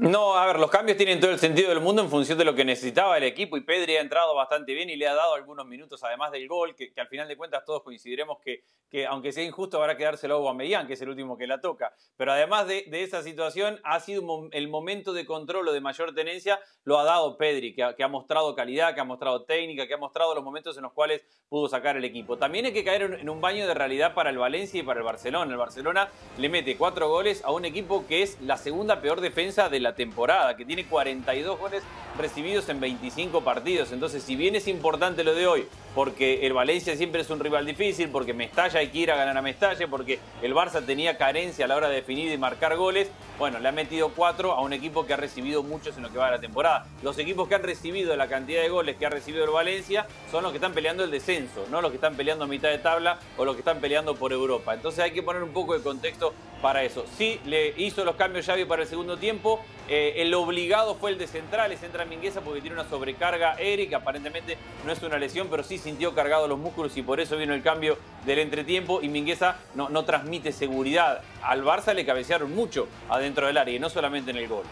No, 0.00 0.36
a 0.36 0.46
ver, 0.46 0.60
los 0.60 0.70
cambios 0.70 0.96
tienen 0.96 1.18
todo 1.18 1.32
el 1.32 1.40
sentido 1.40 1.70
del 1.70 1.80
mundo 1.80 2.00
en 2.02 2.08
función 2.08 2.38
de 2.38 2.44
lo 2.44 2.54
que 2.54 2.64
necesitaba 2.64 3.16
el 3.16 3.24
equipo 3.24 3.56
y 3.56 3.62
Pedri 3.62 3.96
ha 3.96 4.00
entrado 4.00 4.32
bastante 4.32 4.72
bien 4.72 4.88
y 4.88 4.94
le 4.94 5.08
ha 5.08 5.14
dado 5.14 5.34
algunos 5.34 5.66
minutos 5.66 6.04
además 6.04 6.30
del 6.30 6.46
gol, 6.46 6.76
que, 6.76 6.92
al 6.96 7.08
final 7.08 7.26
de 7.26 7.36
cuentas 7.36 7.64
todos 7.64 7.82
coincidiremos 7.82 8.38
que, 8.38 8.62
que 8.88 9.06
aunque 9.06 9.32
sea 9.32 9.42
injusto 9.42 9.76
habrá 9.76 9.96
que 9.96 10.04
dárselo 10.04 10.34
a 10.34 10.36
Aubameyang, 10.38 10.86
que 10.86 10.92
es 10.92 11.02
el 11.02 11.08
último 11.08 11.36
que 11.36 11.48
la 11.48 11.60
toca. 11.60 11.92
Pero 12.16 12.30
además 12.30 12.68
de, 12.68 12.84
esa 12.92 13.24
situación 13.24 13.80
ha 13.82 13.98
sido 13.98 14.48
el 14.52 14.68
momento 14.68 15.12
de 15.12 15.26
control 15.26 15.66
o 15.66 15.72
de 15.72 15.80
mayor 15.80 16.14
tenencia, 16.14 16.60
lo 16.84 17.00
ha 17.00 17.02
dado 17.02 17.36
Pedri, 17.36 17.74
que 17.74 17.82
ha, 17.82 18.08
mostrado 18.08 18.54
calidad, 18.54 18.94
que 18.94 19.00
ha 19.00 19.04
mostrado 19.04 19.46
técnica, 19.46 19.88
que 19.88 19.94
ha 19.94 19.98
mostrado 19.98 20.32
los 20.32 20.44
momentos 20.44 20.76
en 20.76 20.84
los 20.84 20.92
cuales 20.92 21.22
pudo 21.48 21.68
sacar 21.68 21.96
el 21.96 22.04
equipo. 22.04 22.38
También 22.38 22.66
hay 22.66 22.72
que 22.72 22.84
caer 22.84 23.18
en 23.20 23.28
un 23.28 23.40
baño 23.40 23.66
de 23.66 23.74
realidad 23.74 24.14
para 24.14 24.30
el 24.30 24.38
Valencia 24.38 24.78
y 24.78 24.84
para 24.84 25.00
el 25.00 25.04
Barcelona. 25.04 25.50
El 25.50 25.58
Barcelona 25.58 26.08
le 26.38 26.48
mete 26.48 26.76
cuatro 26.76 27.08
goles 27.08 27.42
a 27.44 27.50
un 27.50 27.64
equipo 27.64 28.06
que 28.06 28.22
es 28.22 28.40
la 28.42 28.56
segunda 28.58 29.00
peor 29.00 29.20
defensa 29.20 29.68
de 29.68 29.80
la 29.80 29.87
temporada, 29.94 30.56
que 30.56 30.64
tiene 30.64 30.84
42 30.84 31.58
goles 31.58 31.82
recibidos 32.18 32.68
en 32.68 32.80
25 32.80 33.42
partidos. 33.42 33.92
Entonces, 33.92 34.22
si 34.22 34.36
bien 34.36 34.56
es 34.56 34.68
importante 34.68 35.24
lo 35.24 35.34
de 35.34 35.46
hoy, 35.46 35.66
porque 35.94 36.46
el 36.46 36.52
Valencia 36.52 36.96
siempre 36.96 37.22
es 37.22 37.30
un 37.30 37.40
rival 37.40 37.66
difícil, 37.66 38.08
porque 38.10 38.32
Mestalla 38.34 38.80
hay 38.80 38.88
que 38.88 38.98
ir 38.98 39.10
a 39.10 39.16
ganar 39.16 39.36
a 39.36 39.42
Mestalla, 39.42 39.88
porque 39.88 40.18
el 40.42 40.54
Barça 40.54 40.84
tenía 40.84 41.16
carencia 41.16 41.64
a 41.64 41.68
la 41.68 41.76
hora 41.76 41.88
de 41.88 41.96
definir 41.96 42.30
y 42.30 42.38
marcar 42.38 42.76
goles, 42.76 43.10
bueno, 43.38 43.58
le 43.58 43.68
ha 43.68 43.72
metido 43.72 44.10
cuatro 44.10 44.52
a 44.52 44.60
un 44.60 44.72
equipo 44.72 45.06
que 45.06 45.14
ha 45.14 45.16
recibido 45.16 45.62
muchos 45.62 45.96
en 45.96 46.02
lo 46.02 46.10
que 46.10 46.18
va 46.18 46.26
de 46.26 46.32
la 46.32 46.40
temporada. 46.40 46.86
Los 47.02 47.18
equipos 47.18 47.48
que 47.48 47.54
han 47.54 47.62
recibido 47.62 48.14
la 48.16 48.28
cantidad 48.28 48.62
de 48.62 48.68
goles 48.68 48.96
que 48.96 49.06
ha 49.06 49.10
recibido 49.10 49.44
el 49.44 49.50
Valencia 49.50 50.06
son 50.30 50.42
los 50.42 50.52
que 50.52 50.58
están 50.58 50.72
peleando 50.72 51.04
el 51.04 51.10
descenso, 51.10 51.66
no 51.70 51.80
los 51.80 51.90
que 51.90 51.96
están 51.96 52.16
peleando 52.16 52.44
a 52.44 52.48
mitad 52.48 52.68
de 52.68 52.78
tabla 52.78 53.18
o 53.36 53.44
los 53.44 53.54
que 53.54 53.60
están 53.60 53.80
peleando 53.80 54.14
por 54.14 54.32
Europa. 54.32 54.74
Entonces 54.74 55.00
hay 55.00 55.12
que 55.12 55.22
poner 55.22 55.42
un 55.42 55.52
poco 55.52 55.74
de 55.74 55.82
contexto 55.82 56.34
para 56.60 56.82
eso. 56.82 57.04
Sí, 57.16 57.40
le 57.44 57.74
hizo 57.76 58.04
los 58.04 58.16
cambios 58.16 58.46
Xavi 58.46 58.64
para 58.64 58.82
el 58.82 58.88
segundo 58.88 59.16
tiempo. 59.16 59.60
Eh, 59.88 60.14
el 60.16 60.34
obligado 60.34 60.94
fue 60.94 61.10
el 61.10 61.18
de 61.18 61.26
centrales, 61.26 61.82
entra 61.82 62.04
Mingueza 62.04 62.40
porque 62.40 62.60
tiene 62.60 62.74
una 62.78 62.88
sobrecarga 62.88 63.54
Eric, 63.54 63.94
aparentemente 63.94 64.58
no 64.84 64.92
es 64.92 65.02
una 65.02 65.18
lesión, 65.18 65.48
pero 65.50 65.62
sí 65.62 65.78
sintió 65.78 66.14
cargado 66.14 66.46
los 66.46 66.58
músculos 66.58 66.96
y 66.96 67.02
por 67.02 67.20
eso 67.20 67.36
vino 67.36 67.54
el 67.54 67.62
cambio 67.62 67.98
del 68.26 68.40
entretiempo 68.40 69.00
y 69.02 69.08
Mingueza 69.08 69.56
no, 69.74 69.88
no 69.88 70.04
transmite 70.04 70.52
seguridad. 70.52 71.22
Al 71.42 71.64
Barça 71.64 71.94
le 71.94 72.04
cabecearon 72.04 72.54
mucho 72.54 72.88
adentro 73.08 73.46
del 73.46 73.56
área 73.56 73.74
y 73.74 73.78
no 73.78 73.88
solamente 73.88 74.30
en 74.30 74.36
el 74.36 74.48
gol 74.48 74.64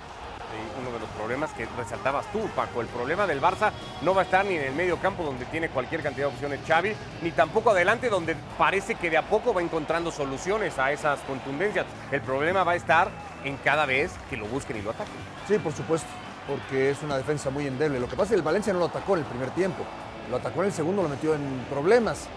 uno 0.81 0.93
de 0.93 1.01
los 1.01 1.09
problemas 1.11 1.53
que 1.53 1.67
resaltabas 1.77 2.31
tú, 2.33 2.41
Paco. 2.55 2.81
El 2.81 2.87
problema 2.89 3.27
del 3.27 3.41
Barça 3.41 3.73
no 4.03 4.15
va 4.15 4.23
a 4.23 4.25
estar 4.25 4.45
ni 4.45 4.57
en 4.57 4.63
el 4.63 4.75
medio 4.75 4.99
campo, 4.99 5.23
donde 5.23 5.45
tiene 5.47 5.69
cualquier 5.69 6.03
cantidad 6.03 6.29
de 6.29 6.35
opciones 6.35 6.61
Xavi, 6.67 6.95
ni 7.23 7.31
tampoco 7.31 7.71
adelante, 7.71 8.09
donde 8.09 8.37
parece 8.59 8.95
que 8.95 9.11
de 9.11 9.17
a 9.17 9.23
poco 9.23 9.55
va 9.55 9.63
encontrando 9.63 10.11
soluciones 10.11 10.79
a 10.79 10.93
esas 10.93 11.21
contundencias. 11.21 11.87
El 12.11 12.21
problema 12.21 12.65
va 12.65 12.73
a 12.73 12.77
estar 12.77 13.11
en 13.45 13.57
cada 13.59 13.87
vez 13.87 14.13
que 14.29 14.37
lo 14.37 14.47
busquen 14.47 14.77
y 14.77 14.83
lo 14.83 14.91
ataquen. 14.91 15.15
Sí, 15.47 15.59
por 15.59 15.73
supuesto, 15.73 16.09
porque 16.47 16.91
es 16.91 17.03
una 17.03 17.17
defensa 17.17 17.51
muy 17.51 17.67
endeble. 17.67 18.01
Lo 18.01 18.09
que 18.09 18.17
pasa 18.17 18.25
es 18.25 18.31
que 18.31 18.37
el 18.37 18.43
Valencia 18.43 18.73
no 18.73 18.79
lo 18.79 18.87
atacó 18.87 19.15
en 19.15 19.21
el 19.21 19.27
primer 19.27 19.51
tiempo, 19.51 19.85
lo 20.31 20.37
atacó 20.37 20.61
en 20.61 20.67
el 20.67 20.73
segundo, 20.73 21.03
lo 21.03 21.09
metió 21.09 21.35
en 21.35 21.65
problemas. 21.71 22.29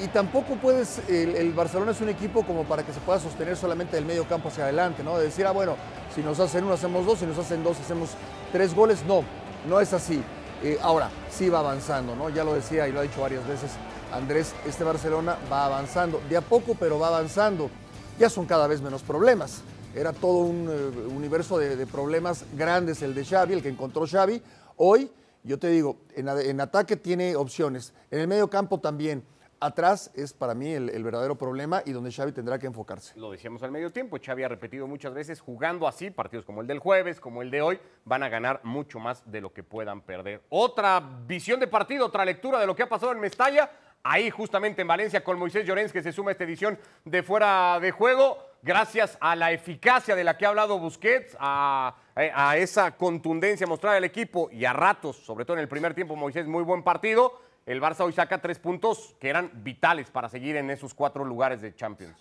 Y, 0.00 0.06
tampoco 0.08 0.54
puedes, 0.54 1.00
el, 1.08 1.52
Barcelona 1.54 1.90
es 1.90 2.00
un 2.00 2.08
equipo 2.08 2.46
como 2.46 2.62
para 2.62 2.84
que 2.84 2.92
se 2.92 3.00
pueda 3.00 3.18
sostener 3.18 3.56
solamente 3.56 3.96
del 3.96 4.04
medio 4.04 4.28
campo 4.28 4.48
hacia 4.48 4.62
adelante, 4.62 5.02
¿no? 5.02 5.18
De 5.18 5.24
decir, 5.24 5.44
ah, 5.44 5.50
bueno, 5.50 5.74
si 6.14 6.22
nos 6.22 6.38
hacen 6.38 6.62
uno 6.62 6.74
hacemos 6.74 7.04
dos, 7.04 7.18
si 7.18 7.26
nos 7.26 7.36
hacen 7.36 7.64
dos 7.64 7.80
hacemos 7.80 8.10
tres 8.52 8.74
goles. 8.74 9.04
No, 9.06 9.24
no 9.68 9.80
es 9.80 9.92
así. 9.92 10.22
Eh, 10.62 10.78
ahora, 10.80 11.10
sí 11.30 11.48
va 11.48 11.58
avanzando, 11.58 12.14
¿no? 12.14 12.28
Ya 12.28 12.44
lo 12.44 12.54
decía 12.54 12.86
y 12.86 12.92
lo 12.92 13.00
ha 13.00 13.02
dicho 13.02 13.20
varias 13.20 13.44
veces 13.48 13.72
Andrés, 14.12 14.54
este 14.66 14.84
Barcelona 14.84 15.36
va 15.50 15.66
avanzando, 15.66 16.20
de 16.28 16.36
a 16.36 16.42
poco, 16.42 16.76
pero 16.78 16.98
va 16.98 17.08
avanzando. 17.08 17.70
Ya 18.18 18.28
son 18.28 18.46
cada 18.46 18.66
vez 18.66 18.80
menos 18.82 19.02
problemas. 19.02 19.62
Era 19.94 20.12
todo 20.12 20.38
un 20.38 20.68
eh, 20.70 21.14
universo 21.14 21.58
de, 21.58 21.86
problemas 21.86 22.44
grandes 22.54 23.02
el 23.02 23.14
de 23.14 23.24
Xavi, 23.24 23.54
el 23.54 23.62
que 23.62 23.68
encontró 23.68 24.06
Xavi. 24.06 24.42
Hoy, 24.76 25.10
yo 25.42 25.58
te 25.58 25.68
digo, 25.68 25.96
en, 26.14 26.28
en 26.28 26.60
ataque 26.60 26.96
tiene 26.96 27.34
opciones, 27.36 27.92
en 28.10 28.20
el 28.20 28.28
medio 28.28 28.48
campo 28.48 28.78
también 28.80 29.24
atrás 29.62 30.10
es 30.14 30.32
para 30.32 30.54
mí 30.54 30.72
el, 30.72 31.02
verdadero 31.04 31.36
problema 31.36 31.82
y 31.86 31.92
donde 31.92 32.10
Xavi 32.10 32.32
tendrá 32.32 32.58
que 32.58 32.66
enfocarse. 32.66 33.18
Lo 33.18 33.30
decíamos 33.30 33.62
al 33.62 33.70
medio 33.70 33.90
tiempo, 33.90 34.18
Xavi 34.22 34.42
ha 34.42 34.48
repetido 34.48 34.86
muchas 34.86 35.14
veces, 35.14 35.40
jugando 35.40 35.86
así, 35.86 36.10
partidos 36.10 36.44
como 36.44 36.60
el 36.60 36.66
del 36.66 36.78
jueves, 36.78 37.20
como 37.20 37.42
el 37.42 37.50
de 37.50 37.62
hoy, 37.62 37.80
van 38.04 38.22
a 38.22 38.28
ganar 38.28 38.60
mucho 38.64 38.98
más 38.98 39.22
de 39.30 39.40
lo 39.40 39.52
que 39.52 39.62
puedan 39.62 40.02
perder. 40.02 40.42
Otra 40.48 41.00
visión 41.26 41.60
de 41.60 41.66
partido, 41.66 42.06
otra 42.06 42.24
lectura 42.24 42.58
de 42.58 42.66
lo 42.66 42.74
que 42.74 42.82
ha 42.82 42.88
pasado 42.88 43.12
en 43.12 43.20
Mestalla, 43.20 43.70
ahí 44.02 44.30
justamente 44.30 44.82
en 44.82 44.88
Valencia 44.88 45.22
con 45.22 45.38
Moisés 45.38 45.64
Llorens 45.64 45.92
que 45.92 46.02
se 46.02 46.12
suma 46.12 46.30
a 46.30 46.32
esta 46.32 46.44
edición 46.44 46.78
de 47.04 47.22
fuera 47.22 47.78
de 47.80 47.92
juego. 47.92 48.38
gracias 48.62 49.18
a 49.20 49.34
la 49.34 49.50
eficacia 49.50 50.14
de 50.14 50.22
la 50.22 50.36
que 50.36 50.46
ha 50.46 50.48
hablado 50.48 50.78
Busquets, 50.78 51.36
a, 51.38 51.96
a 52.14 52.56
esa 52.56 52.96
contundencia 52.96 53.66
mostrada 53.66 53.94
del 53.96 54.04
equipo 54.04 54.48
y 54.52 54.64
a 54.64 54.72
ratos, 54.72 55.16
sobre 55.16 55.44
todo 55.44 55.56
en 55.56 55.62
el 55.62 55.68
primer 55.68 55.94
tiempo, 55.94 56.14
Moisés, 56.14 56.46
muy 56.46 56.62
buen 56.62 56.82
partido. 56.82 57.40
El 57.64 57.80
Barça 57.80 58.00
hoy 58.00 58.12
saca 58.12 58.40
tres 58.40 58.58
puntos 58.58 59.14
que 59.20 59.28
eran 59.28 59.50
vitales 59.62 60.10
para 60.10 60.28
seguir 60.28 60.56
en 60.56 60.70
esos 60.70 60.94
cuatro 60.94 61.24
lugares 61.24 61.60
de 61.60 61.74
Champions. 61.74 62.18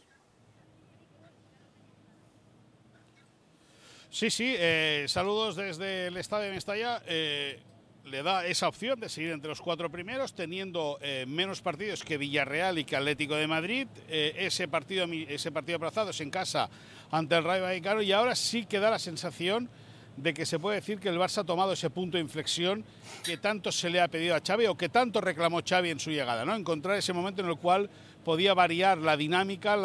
Sí, 4.11 4.29
sí, 4.29 4.55
eh, 4.57 5.05
saludos 5.07 5.55
desde 5.55 6.07
el 6.07 6.17
Estadio 6.17 6.47
de 6.47 6.51
Mestalla. 6.51 7.01
Eh, 7.07 7.59
le 8.03 8.21
da 8.21 8.45
esa 8.45 8.67
opción 8.67 8.99
de 8.99 9.09
seguir 9.09 9.31
entre 9.31 9.49
los 9.49 9.61
cuatro 9.61 9.89
primeros, 9.89 10.35
teniendo 10.35 10.99
eh, 11.01 11.25
menos 11.27 11.61
partidos 11.61 12.03
que 12.03 12.17
Villarreal 12.17 12.77
y 12.77 12.83
que 12.83 12.95
Atlético 12.95 13.35
de 13.35 13.47
Madrid. 13.47 13.87
ese, 14.09 14.67
partido, 14.67 15.05
ese 15.05 15.51
partido 15.51 15.77
aplazado 15.77 16.09
es 16.09 16.19
en 16.19 16.29
casa 16.29 16.69
ante 17.09 17.35
el 17.35 17.43
Rayo 17.43 17.63
Vallecano 17.63 18.01
y 18.01 18.11
ahora 18.11 18.35
sí 18.35 18.65
que 18.65 18.79
da 18.79 18.91
la 18.91 18.99
sensación 18.99 19.69
de 20.17 20.33
que 20.33 20.45
se 20.45 20.59
puede 20.59 20.75
decir 20.75 20.99
que 20.99 21.09
el 21.09 21.17
Barça 21.17 21.39
ha 21.39 21.43
tomado 21.43 21.73
ese 21.73 21.89
punto 21.89 22.17
de 22.17 22.23
inflexión 22.23 22.83
que 23.23 23.37
tanto 23.37 23.71
se 23.71 23.89
le 23.89 24.01
ha 24.01 24.07
pedido 24.07 24.35
a 24.35 24.41
Xavi 24.45 24.67
o 24.67 24.75
que 24.75 24.89
tanto 24.89 25.21
reclamó 25.21 25.61
Xavi 25.67 25.89
en 25.89 25.99
su 25.99 26.11
llegada, 26.11 26.45
¿no? 26.45 26.55
Encontrar 26.55 26.97
ese 26.97 27.13
momento 27.13 27.41
en 27.41 27.49
el 27.49 27.57
cual 27.57 27.89
podía 28.23 28.53
variar 28.53 28.97
la 28.97 29.17
dinámica, 29.17 29.75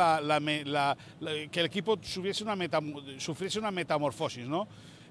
que 1.51 1.61
el 1.61 1.67
equipo 1.67 1.99
sufriese 2.03 2.45
una, 2.45 2.57
sufriese 3.19 3.59
una 3.59 3.71
metamorfosis, 3.71 4.47
¿no? 4.47 4.69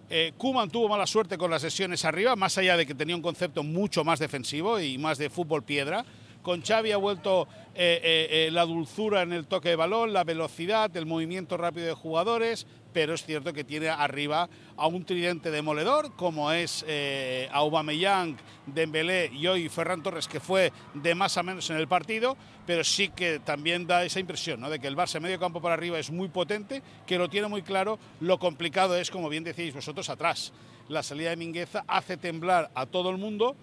Eh, 0.07 0.33
Kuman 0.37 0.69
tuvo 0.69 0.87
mala 0.87 1.07
suerte 1.07 1.35
con 1.35 1.49
las 1.49 1.63
sesiones 1.63 2.05
arriba, 2.05 2.35
más 2.35 2.57
allá 2.59 2.77
de 2.77 2.85
que 2.85 2.93
tenía 2.93 3.15
un 3.15 3.23
concepto 3.23 3.63
mucho 3.63 4.03
más 4.03 4.19
defensivo 4.19 4.79
y 4.79 4.99
más 4.99 5.17
de 5.17 5.31
fútbol 5.31 5.63
piedra. 5.63 6.05
Con 6.45 6.61
Xavi 6.61 6.91
ha 6.91 6.97
vuelto 6.97 7.47
eh, 7.73 7.99
eh, 8.03 8.27
eh, 8.29 8.51
la 8.51 8.67
dulzura 8.67 9.23
en 9.23 9.33
el 9.33 9.47
toque 9.47 9.69
de 9.69 9.75
balón, 9.75 10.13
la 10.13 10.23
velocidad, 10.23 10.95
el 10.95 11.07
movimiento 11.07 11.57
rápido 11.57 11.87
de 11.87 11.95
jugadores, 11.95 12.67
pero 12.93 13.15
es 13.15 13.25
cierto 13.25 13.51
que 13.51 13.63
tiene 13.63 13.89
arriba 13.89 14.47
a 14.77 14.85
un 14.85 15.03
tridente 15.05 15.49
demoledor 15.49 16.15
como 16.15 16.51
es 16.51 16.85
eh, 16.87 17.49
Aubameyang, 17.51 18.37
Dembélé 18.67 19.31
y 19.33 19.47
hoy 19.47 19.69
Ferran 19.69 20.03
Torres 20.03 20.27
que 20.27 20.39
fue 20.39 20.71
de 20.93 21.15
más 21.15 21.35
a 21.37 21.41
menos 21.41 21.67
en 21.71 21.77
el 21.77 21.87
partido, 21.87 22.37
pero 22.67 22.83
sí 22.83 23.09
que 23.09 23.39
también 23.39 23.87
da 23.87 24.05
esa 24.05 24.19
impresión 24.19 24.61
¿no? 24.61 24.69
de 24.69 24.77
que 24.77 24.85
el 24.85 24.95
Barça 24.95 25.19
medio 25.19 25.39
campo 25.39 25.63
para 25.63 25.73
arriba 25.73 25.97
es 25.97 26.11
muy 26.11 26.27
potente, 26.27 26.83
que 27.07 27.17
lo 27.17 27.27
tiene 27.27 27.47
muy 27.47 27.63
claro, 27.63 27.97
lo 28.19 28.37
complicado 28.37 28.95
es 28.95 29.09
como 29.09 29.29
bien 29.29 29.43
decís 29.43 29.73
vosotros 29.73 30.09
atrás. 30.09 30.53
La 30.89 31.01
salida 31.01 31.31
de 31.31 31.37
Mingueza 31.37 31.83
hace 31.87 32.17
temblar 32.17 32.69
a 32.75 32.85
todo 32.85 33.09
el 33.09 33.17
mundo 33.17 33.55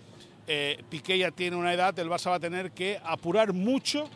eh, 0.46 0.82
Piqué 0.88 1.18
ya 1.18 1.30
tiene 1.30 1.56
una 1.56 1.72
edad, 1.72 1.98
el 1.98 2.08
Barça 2.08 2.30
va 2.30 2.36
a 2.36 2.40
tener 2.40 2.72
que 2.72 3.00
apurar 3.04 3.52
mucho 3.52 4.08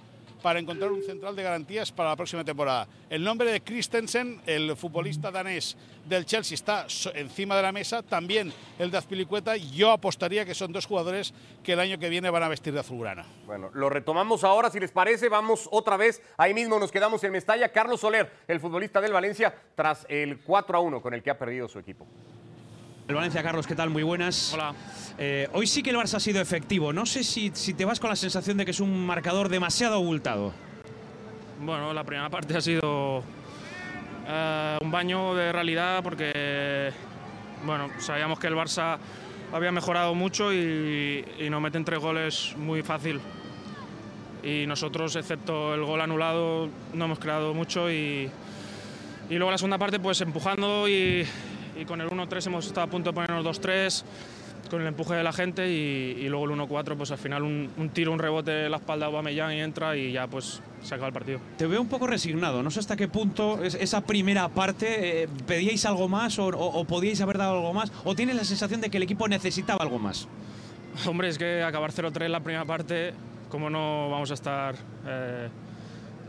para 0.46 0.60
encontrar 0.60 0.92
un 0.92 1.02
central 1.02 1.34
de 1.34 1.42
garantías 1.42 1.90
para 1.90 2.10
la 2.10 2.16
próxima 2.16 2.44
temporada. 2.44 2.86
El 3.10 3.24
nombre 3.24 3.50
de 3.50 3.62
Christensen, 3.62 4.40
el 4.46 4.76
futbolista 4.76 5.32
danés 5.32 5.76
del 6.04 6.24
Chelsea, 6.24 6.54
está 6.54 6.86
encima 7.14 7.56
de 7.56 7.62
la 7.62 7.72
mesa, 7.72 8.02
también 8.02 8.52
el 8.78 8.92
de 8.92 8.98
Azpilicueta. 8.98 9.56
Yo 9.56 9.90
apostaría 9.90 10.44
que 10.44 10.54
son 10.54 10.72
dos 10.72 10.86
jugadores 10.86 11.34
que 11.64 11.72
el 11.72 11.80
año 11.80 11.98
que 11.98 12.08
viene 12.08 12.30
van 12.30 12.44
a 12.44 12.48
vestir 12.48 12.72
de 12.72 12.78
azulgrana. 12.78 13.26
Bueno, 13.44 13.70
lo 13.74 13.88
retomamos 13.88 14.44
ahora, 14.44 14.70
si 14.70 14.78
les 14.78 14.92
parece, 14.92 15.28
vamos 15.28 15.68
otra 15.72 15.96
vez, 15.96 16.22
ahí 16.36 16.54
mismo 16.54 16.78
nos 16.78 16.92
quedamos 16.92 17.24
en 17.24 17.32
Mestalla. 17.32 17.72
Carlos 17.72 18.00
Soler, 18.00 18.30
el 18.46 18.60
futbolista 18.60 19.00
del 19.00 19.12
Valencia, 19.12 19.52
tras 19.74 20.06
el 20.08 20.38
4 20.38 20.78
a 20.78 20.80
1 20.80 21.02
con 21.02 21.12
el 21.14 21.24
que 21.24 21.30
ha 21.30 21.38
perdido 21.38 21.66
su 21.66 21.80
equipo. 21.80 22.06
El 23.08 23.14
Valencia, 23.14 23.40
Carlos, 23.40 23.68
¿qué 23.68 23.76
tal? 23.76 23.88
Muy 23.88 24.02
buenas. 24.02 24.52
Hola. 24.52 24.74
Eh, 25.16 25.48
hoy 25.52 25.68
sí 25.68 25.80
que 25.80 25.90
el 25.90 25.96
Barça 25.96 26.14
ha 26.14 26.20
sido 26.20 26.40
efectivo. 26.40 26.92
No 26.92 27.06
sé 27.06 27.22
si, 27.22 27.52
si, 27.54 27.72
te 27.72 27.84
vas 27.84 28.00
con 28.00 28.10
la 28.10 28.16
sensación 28.16 28.56
de 28.56 28.64
que 28.64 28.72
es 28.72 28.80
un 28.80 29.06
marcador 29.06 29.48
demasiado 29.48 29.94
abultado. 29.94 30.52
Bueno, 31.60 31.94
la 31.94 32.02
primera 32.02 32.28
parte 32.30 32.56
ha 32.56 32.60
sido 32.60 33.22
eh, 34.26 34.78
un 34.80 34.90
baño 34.90 35.36
de 35.36 35.52
realidad 35.52 36.02
porque, 36.02 36.90
bueno, 37.64 37.90
sabíamos 38.00 38.40
que 38.40 38.48
el 38.48 38.54
Barça 38.54 38.98
había 39.52 39.70
mejorado 39.70 40.12
mucho 40.16 40.52
y, 40.52 41.24
y 41.38 41.48
nos 41.48 41.62
meten 41.62 41.84
tres 41.84 42.00
goles 42.00 42.54
muy 42.56 42.82
fácil. 42.82 43.20
Y 44.42 44.66
nosotros, 44.66 45.14
excepto 45.14 45.74
el 45.74 45.84
gol 45.84 46.00
anulado, 46.00 46.68
no 46.92 47.04
hemos 47.04 47.20
creado 47.20 47.54
mucho 47.54 47.88
y, 47.88 48.28
y 49.30 49.34
luego 49.36 49.52
la 49.52 49.58
segunda 49.58 49.78
parte 49.78 50.00
pues 50.00 50.20
empujando 50.20 50.88
y, 50.88 51.24
y 51.78 51.84
con 51.84 52.00
el 52.00 52.08
1-3 52.08 52.46
hemos 52.46 52.66
estado 52.66 52.86
a 52.86 52.90
punto 52.90 53.10
de 53.10 53.14
ponernos 53.14 53.44
2-3 53.44 54.04
con 54.68 54.80
el 54.80 54.88
empuje 54.88 55.14
de 55.14 55.22
la 55.22 55.32
gente 55.32 55.70
y, 55.70 56.28
luego 56.28 56.46
el 56.46 56.50
1-4 56.52 56.96
pues 56.96 57.10
al 57.10 57.18
final 57.18 57.42
un, 57.42 57.90
tiro, 57.92 58.12
un 58.12 58.18
rebote 58.18 58.64
en 58.64 58.70
la 58.70 58.78
espalda 58.78 59.06
de 59.06 59.12
Aubameyang 59.12 59.52
y 59.52 59.60
entra 59.60 59.96
y 59.96 60.12
ya 60.12 60.26
pues 60.26 60.60
se 60.82 60.94
acaba 60.94 61.08
el 61.08 61.12
partido. 61.12 61.40
Te 61.56 61.66
veo 61.66 61.80
un 61.80 61.88
poco 61.88 62.06
resignado, 62.06 62.62
no 62.62 62.70
sé 62.70 62.80
hasta 62.80 62.96
qué 62.96 63.08
punto 63.08 63.62
esa 63.62 64.00
primera 64.00 64.48
parte 64.48 65.22
eh, 65.22 65.28
pedíais 65.46 65.84
algo 65.86 66.08
más 66.08 66.38
o, 66.38 66.84
podíais 66.84 67.20
haber 67.20 67.38
dado 67.38 67.58
algo 67.58 67.72
más 67.72 67.92
o 68.04 68.14
tienes 68.14 68.36
la 68.36 68.44
sensación 68.44 68.80
de 68.80 68.90
que 68.90 68.96
el 68.96 69.02
equipo 69.02 69.28
necesitaba 69.28 69.82
algo 69.82 69.98
más. 69.98 70.28
Hombre, 71.06 71.28
es 71.28 71.38
que 71.38 71.62
acabar 71.62 71.92
0-3 71.92 72.26
en 72.26 72.32
la 72.32 72.40
primera 72.40 72.64
parte, 72.64 73.12
¿cómo 73.50 73.70
no 73.70 74.10
vamos 74.10 74.30
a 74.30 74.34
estar 74.34 74.74
eh, 75.06 75.48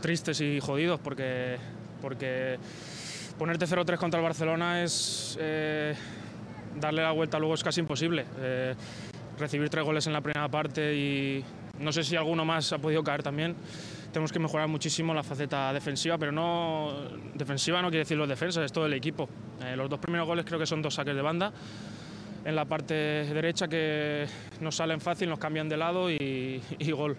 tristes 0.00 0.40
y 0.40 0.60
jodidos? 0.60 1.00
Porque, 1.00 1.56
porque 2.00 2.58
ponerte 3.38 3.66
0-3 3.66 3.96
contra 3.96 4.18
el 4.18 4.24
Barcelona 4.24 4.82
es 4.82 5.38
eh, 5.40 5.94
darle 6.78 7.02
la 7.02 7.12
vuelta 7.12 7.38
luego 7.38 7.54
es 7.54 7.62
casi 7.62 7.80
imposible. 7.80 8.26
Eh, 8.40 8.74
recibir 9.38 9.70
tres 9.70 9.84
goles 9.84 10.06
en 10.08 10.12
la 10.12 10.20
primera 10.20 10.48
parte 10.48 10.94
y 10.94 11.44
no 11.78 11.92
sé 11.92 12.02
si 12.02 12.16
alguno 12.16 12.44
más 12.44 12.72
ha 12.72 12.78
podido 12.78 13.02
caer 13.04 13.22
también. 13.22 13.54
Tenemos 14.12 14.32
que 14.32 14.40
mejorar 14.40 14.66
muchísimo 14.66 15.14
la 15.14 15.22
faceta 15.22 15.72
defensiva, 15.72 16.18
pero 16.18 16.32
no 16.32 16.92
defensiva 17.34 17.80
no 17.80 17.88
quiere 17.88 18.00
decir 18.00 18.16
los 18.16 18.28
defensas, 18.28 18.64
es 18.64 18.72
todo 18.72 18.86
el 18.86 18.94
equipo. 18.94 19.28
Eh, 19.64 19.76
los 19.76 19.88
dos 19.88 20.00
primeros 20.00 20.26
goles 20.26 20.44
creo 20.44 20.58
que 20.58 20.66
son 20.66 20.82
dos 20.82 20.94
saques 20.94 21.14
de 21.14 21.22
banda 21.22 21.52
en 22.44 22.56
la 22.56 22.64
parte 22.64 22.94
derecha 22.94 23.68
que 23.68 24.26
nos 24.60 24.74
salen 24.74 25.00
fácil, 25.00 25.28
nos 25.28 25.38
cambian 25.38 25.68
de 25.68 25.76
lado 25.76 26.10
y 26.10 26.60
gol 26.92 27.16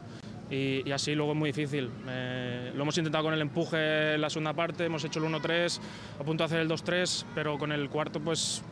y, 0.50 0.92
así 0.92 1.14
luego 1.16 1.34
es 1.34 1.38
muy 1.38 1.50
difícil. 1.52 1.90
Eh, 2.08 2.72
lo 2.76 2.84
hemos 2.84 2.98
intentado 2.98 3.24
con 3.24 3.34
el 3.34 3.42
empuje 3.42 4.16
en 4.16 4.22
la 4.22 4.30
segunda 4.30 4.54
parte, 4.54 4.86
hemos 4.86 5.04
hecho 5.04 5.20
el 5.20 5.32
1-3, 5.32 5.80
a 6.20 6.24
punto 6.24 6.44
de 6.44 6.46
hacer 6.46 6.60
el 6.60 6.70
2-3, 6.70 7.26
pero 7.36 7.58
con 7.58 7.72
el 7.72 7.90
cuarto 7.90 8.20
pues 8.20 8.64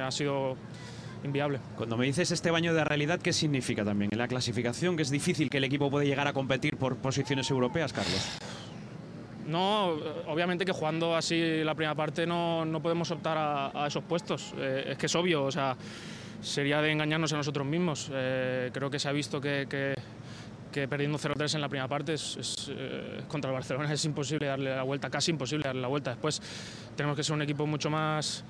ha 0.00 0.10
sido 0.10 0.56
inviable. 1.24 1.60
Cuando 1.76 1.96
me 1.96 2.06
dices 2.06 2.30
este 2.30 2.50
baño 2.50 2.74
de 2.74 2.84
realidad, 2.84 3.20
¿qué 3.20 3.32
significa 3.32 3.84
también? 3.84 4.10
En 4.12 4.18
la 4.18 4.28
clasificación, 4.28 4.96
que 4.96 5.02
es 5.02 5.10
difícil 5.10 5.48
que 5.50 5.58
el 5.58 5.64
equipo 5.64 5.90
pueda 5.90 6.04
llegar 6.04 6.26
a 6.26 6.32
competir 6.32 6.76
por 6.76 6.96
posiciones 6.96 7.50
europeas, 7.50 7.92
Carlos. 7.92 8.38
No, 9.46 9.96
obviamente 10.28 10.64
que 10.64 10.72
jugando 10.72 11.16
así 11.16 11.62
la 11.64 11.74
primera 11.74 11.94
parte 11.94 12.26
no, 12.26 12.64
no 12.64 12.80
podemos 12.80 13.10
optar 13.10 13.36
a, 13.74 13.86
esos 13.86 14.02
puestos. 14.04 14.54
Eh, 14.56 14.90
es 14.90 14.98
que 14.98 15.06
es 15.06 15.14
obvio, 15.14 15.44
o 15.44 15.50
sea, 15.50 15.76
sería 16.40 16.80
de 16.80 16.90
engañarnos 16.90 17.32
a 17.32 17.36
nosotros 17.36 17.66
mismos. 17.66 18.10
Eh, 18.12 18.70
creo 18.72 18.90
que 18.90 18.98
se 18.98 19.08
ha 19.08 19.12
visto 19.12 19.40
que, 19.40 19.66
que 19.68 19.94
que 20.72 20.88
perdiendo 20.88 21.18
0-3 21.18 21.54
en 21.54 21.60
la 21.60 21.68
primera 21.68 21.86
parte 21.86 22.14
es, 22.14 22.70
eh, 22.74 23.22
contra 23.28 23.50
el 23.50 23.54
Barcelona 23.54 23.92
es 23.92 24.04
imposible 24.04 24.46
darle 24.46 24.74
la 24.74 24.82
vuelta, 24.82 25.10
casi 25.10 25.30
imposible 25.30 25.64
darle 25.64 25.82
la 25.82 25.88
vuelta. 25.88 26.10
Después 26.10 26.40
tenemos 26.96 27.16
que 27.16 27.22
ser 27.22 27.34
un 27.34 27.42
equipo 27.42 27.66
mucho 27.66 27.90
más 27.90 28.44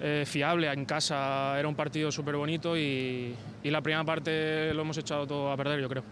eh, 0.00 0.24
fiable. 0.26 0.72
En 0.72 0.84
casa 0.84 1.58
era 1.58 1.68
un 1.68 1.74
partido 1.74 2.10
súper 2.10 2.36
bonito 2.36 2.76
y, 2.76 3.34
y 3.62 3.70
la 3.70 3.82
primera 3.82 4.04
parte 4.04 4.72
lo 4.72 4.82
hemos 4.82 4.96
echado 4.96 5.26
todo 5.26 5.52
a 5.52 5.56
perder, 5.56 5.80
yo 5.80 5.88
creo. 5.88 6.04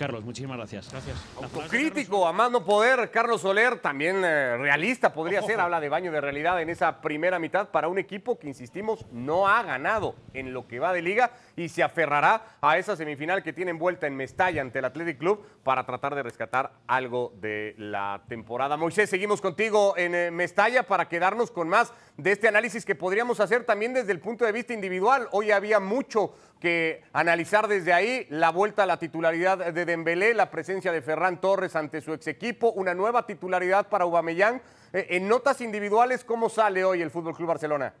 Carlos, 0.00 0.24
muchísimas 0.24 0.56
gracias. 0.56 0.90
Gracias. 0.90 1.14
Autocrítico, 1.36 2.26
a 2.26 2.32
más 2.32 2.50
no 2.50 2.64
poder, 2.64 3.10
Carlos 3.10 3.42
Soler, 3.42 3.80
también 3.80 4.24
eh, 4.24 4.56
realista 4.56 5.12
podría 5.12 5.42
ser, 5.46 5.60
habla 5.60 5.78
de 5.78 5.90
baño 5.90 6.10
de 6.10 6.22
realidad 6.22 6.62
en 6.62 6.70
esa 6.70 7.02
primera 7.02 7.38
mitad 7.38 7.68
para 7.68 7.86
un 7.86 7.98
equipo 7.98 8.38
que, 8.38 8.48
insistimos, 8.48 9.04
no 9.12 9.46
ha 9.46 9.62
ganado 9.62 10.14
en 10.32 10.54
lo 10.54 10.66
que 10.66 10.78
va 10.78 10.94
de 10.94 11.02
liga 11.02 11.32
y 11.60 11.68
se 11.68 11.82
aferrará 11.82 12.56
a 12.62 12.78
esa 12.78 12.96
semifinal 12.96 13.42
que 13.42 13.52
tiene 13.52 13.72
envuelta 13.72 14.06
en 14.06 14.16
Mestalla 14.16 14.62
ante 14.62 14.78
el 14.78 14.86
Athletic 14.86 15.18
Club 15.18 15.44
para 15.62 15.84
tratar 15.84 16.14
de 16.14 16.22
rescatar 16.22 16.72
algo 16.86 17.34
de 17.36 17.74
la 17.76 18.22
temporada. 18.28 18.78
Moisés, 18.78 19.10
seguimos 19.10 19.42
contigo 19.42 19.94
en 19.98 20.14
eh, 20.14 20.30
Mestalla 20.30 20.84
para 20.84 21.06
quedarnos 21.06 21.50
con 21.50 21.68
más 21.68 21.92
de 22.16 22.32
este 22.32 22.48
análisis 22.48 22.86
que 22.86 22.94
podríamos 22.94 23.40
hacer 23.40 23.64
también 23.64 23.92
desde 23.92 24.12
el 24.12 24.20
punto 24.20 24.46
de 24.46 24.52
vista 24.52 24.72
individual. 24.72 25.28
Hoy 25.32 25.50
había 25.50 25.80
mucho 25.80 26.34
que 26.60 27.02
analizar 27.12 27.68
desde 27.68 27.92
ahí, 27.92 28.26
la 28.30 28.50
vuelta 28.50 28.84
a 28.84 28.86
la 28.86 28.98
titularidad 28.98 29.72
de 29.72 29.84
Dembélé, 29.84 30.32
la 30.32 30.50
presencia 30.50 30.92
de 30.92 31.02
Ferran 31.02 31.42
Torres 31.42 31.76
ante 31.76 32.00
su 32.00 32.14
ex 32.14 32.26
equipo, 32.26 32.72
una 32.72 32.94
nueva 32.94 33.26
titularidad 33.26 33.90
para 33.90 34.04
Aubameyang. 34.04 34.62
Eh, 34.94 35.08
en 35.10 35.28
notas 35.28 35.60
individuales, 35.60 36.24
¿cómo 36.24 36.48
sale 36.48 36.84
hoy 36.84 37.02
el 37.02 37.10
Fútbol 37.10 37.36
Club 37.36 37.48
Barcelona? 37.48 37.92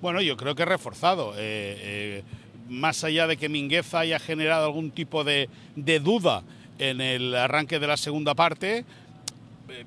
Bueno, 0.00 0.20
yo 0.20 0.36
creo 0.36 0.54
que 0.54 0.64
reforzado. 0.64 1.34
Eh, 1.34 1.38
eh, 1.38 2.22
más 2.68 3.02
allá 3.02 3.26
de 3.26 3.36
que 3.36 3.48
Mingueza 3.48 4.00
haya 4.00 4.18
generado 4.18 4.66
algún 4.66 4.90
tipo 4.90 5.24
de, 5.24 5.48
de 5.74 5.98
duda 5.98 6.42
en 6.78 7.00
el 7.00 7.34
arranque 7.34 7.80
de 7.80 7.86
la 7.86 7.96
segunda 7.96 8.34
parte, 8.34 8.84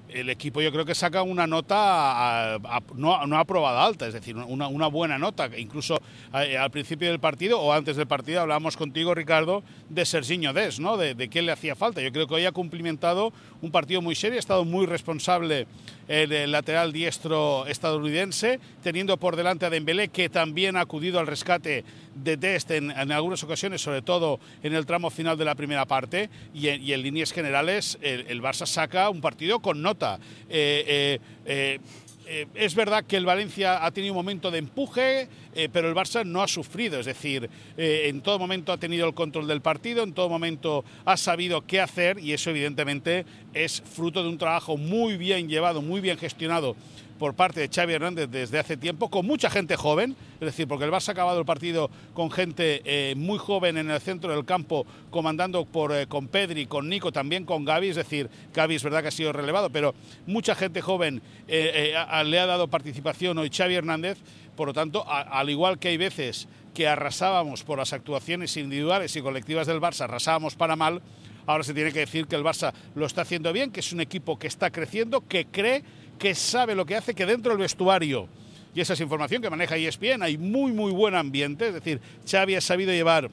el 0.09 0.29
equipo 0.29 0.61
yo 0.61 0.71
creo 0.71 0.85
que 0.85 0.95
saca 0.95 1.23
una 1.23 1.47
nota 1.47 2.59
no, 2.95 3.25
no, 3.25 3.37
aprobada 3.37 3.83
alta, 3.85 4.07
es 4.07 4.13
decir, 4.13 4.35
una, 4.35 4.87
buena 4.87 5.17
nota. 5.17 5.49
Incluso 5.57 6.01
eh, 6.33 6.57
al 6.57 6.71
principio 6.71 7.09
del 7.09 7.19
partido 7.19 7.59
o 7.59 7.73
antes 7.73 7.95
del 7.95 8.07
partido 8.07 8.41
hablábamos 8.41 8.77
contigo, 8.77 9.13
Ricardo, 9.13 9.63
de 9.89 10.05
Serginho 10.05 10.53
Des, 10.53 10.79
¿no? 10.79 10.97
De, 10.97 11.15
de, 11.15 11.29
qué 11.29 11.41
le 11.41 11.51
hacía 11.51 11.75
falta. 11.75 12.01
Yo 12.01 12.11
creo 12.11 12.27
que 12.27 12.35
hoy 12.35 12.45
ha 12.45 12.51
cumplimentado 12.51 13.33
un 13.61 13.71
partido 13.71 14.01
muy 14.01 14.15
serio, 14.15 14.37
ha 14.37 14.39
estado 14.39 14.65
muy 14.65 14.85
responsable 14.85 15.67
el, 16.11 16.51
lateral 16.51 16.91
diestro 16.91 17.65
estadounidense, 17.67 18.59
teniendo 18.83 19.17
por 19.17 19.35
delante 19.35 19.65
a 19.65 19.69
Dembélé, 19.69 20.09
que 20.09 20.29
también 20.29 20.75
ha 20.75 20.81
acudido 20.81 21.19
al 21.19 21.27
rescate 21.27 21.85
de 22.15 22.37
Dest 22.37 22.71
en, 22.71 22.91
algunas 23.11 23.43
ocasiones, 23.43 23.81
sobre 23.81 24.01
todo 24.01 24.39
en 24.63 24.73
el 24.73 24.85
tramo 24.85 25.09
final 25.09 25.37
de 25.37 25.45
la 25.45 25.55
primera 25.55 25.85
parte, 25.85 26.29
y 26.53 26.67
en, 26.67 27.01
líneas 27.01 27.31
generales 27.31 27.97
el, 28.01 28.41
Barça 28.41 28.65
saca 28.65 29.09
un 29.09 29.21
partido 29.21 29.59
con 29.59 29.81
nota. 29.81 30.19
Eh, 30.49 31.19
eh, 31.45 31.79
eh, 32.25 32.47
es 32.55 32.75
verdad 32.75 33.03
que 33.03 33.17
el 33.17 33.25
Valencia 33.25 33.85
ha 33.85 33.91
tenido 33.91 34.13
un 34.13 34.17
momento 34.17 34.51
de 34.51 34.59
empuje, 34.59 35.27
pero 35.73 35.89
el 35.89 35.95
Barça 35.95 36.25
no 36.25 36.41
ha 36.41 36.47
sufrido, 36.47 36.97
es 36.97 37.05
decir, 37.05 37.49
en 37.75 38.21
todo 38.21 38.39
momento 38.39 38.71
ha 38.71 38.77
tenido 38.77 39.05
el 39.05 39.13
control 39.13 39.47
del 39.47 39.59
partido, 39.59 40.03
en 40.03 40.13
todo 40.13 40.29
momento 40.29 40.85
ha 41.03 41.17
sabido 41.17 41.65
qué 41.65 41.81
hacer 41.81 42.19
y 42.19 42.31
eso 42.31 42.51
evidentemente 42.51 43.25
es 43.53 43.81
fruto 43.81 44.23
de 44.23 44.29
un 44.29 44.37
trabajo 44.37 44.77
muy 44.77 45.17
bien 45.17 45.49
llevado, 45.49 45.81
muy 45.81 45.99
bien 45.99 46.17
gestionado 46.17 46.77
por 47.21 47.35
parte 47.35 47.59
de 47.59 47.69
Xavi 47.69 47.93
Hernández 47.93 48.29
desde 48.31 48.57
hace 48.57 48.77
tiempo, 48.77 49.11
con 49.11 49.27
mucha 49.27 49.47
gente 49.51 49.75
joven, 49.75 50.15
es 50.41 50.47
decir, 50.47 50.67
porque 50.67 50.85
el 50.85 50.91
Barça 50.91 51.09
ha 51.09 51.11
acabado 51.11 51.37
el 51.37 51.45
partido 51.45 51.91
con 52.15 52.31
gente 52.31 52.81
eh, 52.83 53.13
muy 53.15 53.37
joven 53.37 53.77
en 53.77 53.91
el 53.91 54.01
centro 54.01 54.31
del 54.31 54.43
campo, 54.43 54.87
comandando 55.11 55.65
por, 55.65 55.93
eh, 55.93 56.07
con 56.07 56.27
Pedri, 56.29 56.65
con 56.65 56.89
Nico, 56.89 57.11
también 57.11 57.45
con 57.45 57.63
Gaby, 57.63 57.89
es 57.89 57.95
decir, 57.95 58.27
Gaby 58.51 58.73
es 58.73 58.83
verdad 58.83 59.03
que 59.03 59.09
ha 59.09 59.11
sido 59.11 59.31
relevado, 59.33 59.69
pero 59.69 59.93
mucha 60.25 60.55
gente 60.55 60.81
joven 60.81 61.21
eh, 61.47 61.93
le 62.25 62.39
ha 62.39 62.47
dado 62.47 62.69
participación 62.69 63.37
hoy 63.37 63.51
Xavi 63.55 63.75
Hernández, 63.75 64.17
por 64.55 64.67
lo 64.67 64.73
tanto, 64.73 65.05
al 65.07 65.47
igual 65.51 65.77
que 65.77 65.89
hay 65.89 65.97
veces 65.97 66.47
que 66.73 66.87
arrasábamos 66.87 67.63
por 67.63 67.77
las 67.77 67.93
actuaciones 67.93 68.57
individuales 68.57 69.15
y 69.15 69.21
colectivas 69.21 69.67
del 69.67 69.79
Barça, 69.79 70.05
arrasábamos 70.05 70.55
para 70.55 70.75
mal, 70.75 71.03
ahora 71.45 71.63
se 71.63 71.75
tiene 71.75 71.91
que 71.91 71.99
decir 71.99 72.25
que 72.25 72.35
el 72.35 72.43
Barça 72.43 72.73
lo 72.95 73.05
está 73.05 73.21
haciendo 73.21 73.53
bien, 73.53 73.69
que 73.69 73.81
es 73.81 73.93
un 73.93 74.01
equipo 74.01 74.39
que 74.39 74.47
está 74.47 74.71
creciendo, 74.71 75.21
que 75.21 75.45
cree 75.45 75.83
que 76.17 76.33
sabe 76.33 76.73
lo 76.73 76.87
que 76.87 76.95
hace, 76.95 77.13
que 77.13 77.27
dentro 77.27 77.51
del 77.51 77.61
vestuario, 77.61 78.27
y 78.73 78.81
esa 78.81 78.93
es 78.93 78.99
información 79.01 79.41
que 79.41 79.49
maneja 79.49 79.77
ESPN, 79.77 80.23
hay 80.23 80.37
muy, 80.37 80.71
muy 80.71 80.91
buen 80.91 81.15
ambiente, 81.15 81.67
es 81.67 81.73
decir, 81.73 81.99
Xavi 82.29 82.55
ha 82.55 82.61
sabido 82.61 82.91
llevar 82.91 83.29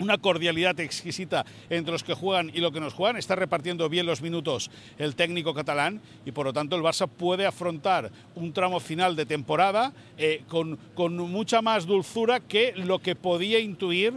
una 0.00 0.18
cordialidad 0.18 0.78
exquisita 0.80 1.44
entre 1.70 1.92
los 1.92 2.02
que 2.02 2.14
juegan 2.14 2.50
y 2.52 2.60
los 2.60 2.72
que 2.72 2.80
nos 2.80 2.94
juegan, 2.94 3.16
está 3.16 3.36
repartiendo 3.36 3.88
bien 3.88 4.06
los 4.06 4.22
minutos 4.22 4.70
el 4.98 5.14
técnico 5.14 5.54
catalán 5.54 6.00
y 6.24 6.32
por 6.32 6.46
lo 6.46 6.52
tanto 6.52 6.76
el 6.76 6.82
Barça 6.82 7.08
puede 7.08 7.46
afrontar 7.46 8.10
un 8.34 8.52
tramo 8.52 8.80
final 8.80 9.14
de 9.16 9.26
temporada 9.26 9.92
eh, 10.18 10.42
con, 10.48 10.78
mucha 11.30 11.62
más 11.62 11.86
dulzura 11.86 12.40
que 12.40 12.72
lo 12.76 12.98
que 12.98 13.14
podía 13.14 13.58
intuir 13.60 14.14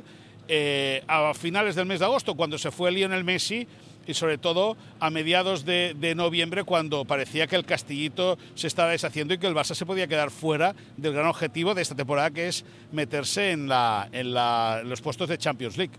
eh, 0.48 1.04
a 1.08 1.34
finales 1.34 1.76
del 1.76 1.86
mes 1.86 2.00
de 2.00 2.06
agosto, 2.06 2.36
cuando 2.36 2.58
se 2.58 2.72
fue 2.72 2.92
Lionel 2.92 3.24
Messi 3.24 3.68
y 4.08 4.14
sobre 4.14 4.38
todo 4.38 4.78
a 5.00 5.10
mediados 5.10 5.66
de, 5.66 6.14
noviembre 6.16 6.64
cuando 6.64 7.06
parecía 7.06 7.48
que 7.48 7.56
el 7.56 7.66
Castillito 7.66 8.38
se 8.56 8.68
estaba 8.68 8.92
deshaciendo 8.92 9.34
y 9.34 9.38
que 9.38 9.48
el 9.48 9.54
Barça 9.54 9.76
se 9.76 9.86
podía 9.86 10.08
quedar 10.08 10.32
fuera 10.32 10.76
del 10.96 11.14
gran 11.14 11.28
objetivo 11.28 11.76
de 11.76 11.82
esta 11.82 11.96
temporada 11.96 12.32
que 12.32 12.48
es 12.48 12.66
meterse 12.92 13.52
en, 13.52 13.68
la, 13.68 14.10
en 14.12 14.34
los 14.90 15.02
puestos 15.02 15.30
de 15.30 15.38
Champions 15.38 15.78
League. 15.78 15.94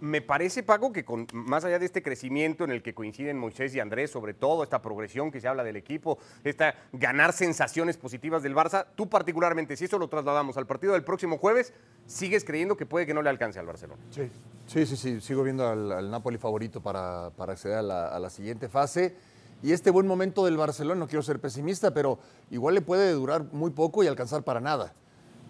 Me 0.00 0.20
parece, 0.20 0.62
Paco, 0.62 0.92
que 0.92 1.04
con, 1.04 1.26
más 1.32 1.64
allá 1.64 1.78
de 1.78 1.86
este 1.86 2.02
crecimiento 2.02 2.64
en 2.64 2.70
el 2.70 2.82
que 2.82 2.94
coinciden 2.94 3.38
Moisés 3.38 3.74
y 3.74 3.80
Andrés, 3.80 4.10
sobre 4.10 4.34
todo 4.34 4.62
esta 4.62 4.82
progresión 4.82 5.30
que 5.30 5.40
se 5.40 5.48
habla 5.48 5.64
del 5.64 5.76
equipo, 5.76 6.18
esta 6.44 6.74
ganar 6.92 7.32
sensaciones 7.32 7.96
positivas 7.96 8.42
del 8.42 8.54
Barça, 8.54 8.86
tú 8.94 9.08
particularmente, 9.08 9.76
si 9.76 9.86
eso 9.86 9.98
lo 9.98 10.08
trasladamos 10.08 10.56
al 10.56 10.66
partido 10.66 10.92
del 10.92 11.04
próximo 11.04 11.38
jueves, 11.38 11.72
¿sigues 12.06 12.44
creyendo 12.44 12.76
que 12.76 12.86
puede 12.86 13.06
que 13.06 13.14
no 13.14 13.22
le 13.22 13.30
alcance 13.30 13.58
al 13.58 13.66
Barcelona? 13.66 14.02
Sí, 14.10 14.30
sí, 14.66 14.86
sí, 14.86 14.96
sí. 14.96 15.20
sigo 15.20 15.42
viendo 15.42 15.66
al, 15.66 16.10
Napoli 16.10 16.38
favorito 16.38 16.80
para, 16.82 17.26
acceder 17.26 17.78
a 17.78 17.82
la, 17.82 18.08
a 18.08 18.18
la 18.18 18.30
siguiente 18.30 18.68
fase. 18.68 19.14
Y 19.62 19.72
este 19.72 19.90
buen 19.90 20.06
momento 20.06 20.44
del 20.44 20.58
Barcelona, 20.58 21.00
no 21.00 21.08
quiero 21.08 21.22
ser 21.22 21.40
pesimista, 21.40 21.94
pero 21.94 22.18
igual 22.50 22.74
le 22.74 22.82
puede 22.82 23.10
durar 23.12 23.44
muy 23.52 23.70
poco 23.70 24.04
y 24.04 24.06
alcanzar 24.06 24.42
para 24.42 24.60
nada 24.60 24.92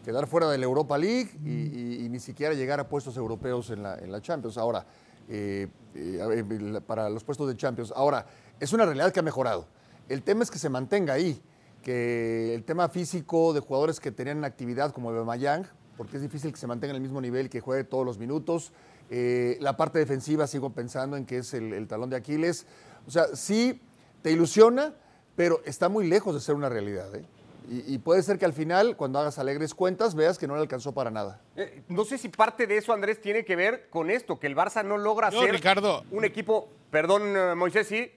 quedar 0.06 0.28
fuera 0.28 0.48
de 0.48 0.56
la 0.56 0.64
Europa 0.64 0.96
League 0.96 1.30
y, 1.44 2.08
ni 2.08 2.20
siquiera 2.20 2.54
llegar 2.54 2.78
a 2.78 2.88
puestos 2.88 3.16
europeos 3.16 3.70
en 3.70 3.82
la, 3.82 3.98
en 3.98 4.12
la 4.12 4.22
Champions. 4.22 4.56
Ahora, 4.56 4.86
eh, 5.28 5.66
eh, 5.96 6.80
para 6.86 7.10
los 7.10 7.24
puestos 7.24 7.48
de 7.48 7.56
Champions. 7.56 7.92
Ahora, 7.94 8.24
es 8.60 8.72
una 8.72 8.84
realidad 8.84 9.12
que 9.12 9.18
ha 9.18 9.24
mejorado. 9.24 9.66
El 10.08 10.22
tema 10.22 10.44
es 10.44 10.50
que 10.52 10.60
se 10.60 10.68
mantenga 10.68 11.14
ahí, 11.14 11.42
que 11.82 12.54
el 12.54 12.62
tema 12.62 12.88
físico 12.88 13.52
de 13.52 13.58
jugadores 13.58 13.98
que 13.98 14.12
tenían 14.12 14.44
actividad 14.44 14.92
como 14.92 15.10
Mayang, 15.24 15.66
porque 15.96 16.18
es 16.18 16.22
difícil 16.22 16.52
que 16.52 16.58
se 16.58 16.68
mantenga 16.68 16.92
en 16.92 16.96
el 16.96 17.02
mismo 17.02 17.20
nivel, 17.20 17.50
que 17.50 17.58
juegue 17.58 17.82
todos 17.82 18.06
los 18.06 18.16
minutos. 18.16 18.72
Eh, 19.10 19.58
la 19.60 19.76
parte 19.76 19.98
defensiva 19.98 20.46
sigo 20.46 20.70
pensando 20.70 21.16
en 21.16 21.26
que 21.26 21.38
es 21.38 21.52
el, 21.52 21.72
el 21.72 21.88
talón 21.88 22.10
de 22.10 22.16
Aquiles. 22.16 22.64
O 23.08 23.10
sea, 23.10 23.34
sí 23.34 23.82
te 24.22 24.30
ilusiona, 24.30 24.94
pero 25.34 25.62
está 25.64 25.88
muy 25.88 26.06
lejos 26.06 26.32
de 26.32 26.40
ser 26.40 26.54
una 26.54 26.68
realidad. 26.68 27.12
¿eh? 27.12 27.24
Y, 27.68 27.98
puede 27.98 28.22
ser 28.22 28.38
que 28.38 28.44
al 28.44 28.52
final, 28.52 28.96
cuando 28.96 29.18
hagas 29.18 29.40
alegres 29.40 29.74
cuentas, 29.74 30.14
veas 30.14 30.38
que 30.38 30.46
no 30.46 30.54
le 30.54 30.60
alcanzó 30.60 30.92
para 30.92 31.10
nada. 31.10 31.40
Eh, 31.56 31.82
no 31.88 32.04
sé 32.04 32.16
si 32.16 32.28
parte 32.28 32.66
de 32.68 32.76
eso, 32.76 32.92
Andrés, 32.92 33.20
tiene 33.20 33.44
que 33.44 33.56
ver 33.56 33.88
con 33.90 34.08
esto, 34.08 34.38
que 34.38 34.46
el 34.46 34.54
Barça 34.54 34.84
no 34.84 34.96
logra 34.96 35.32
ser 35.32 35.50
Ricardo. 35.50 36.04
un 36.12 36.24
equipo. 36.24 36.68
Perdón, 36.92 37.36
eh, 37.36 37.54
Moisés, 37.56 37.88
sí. 37.88 38.12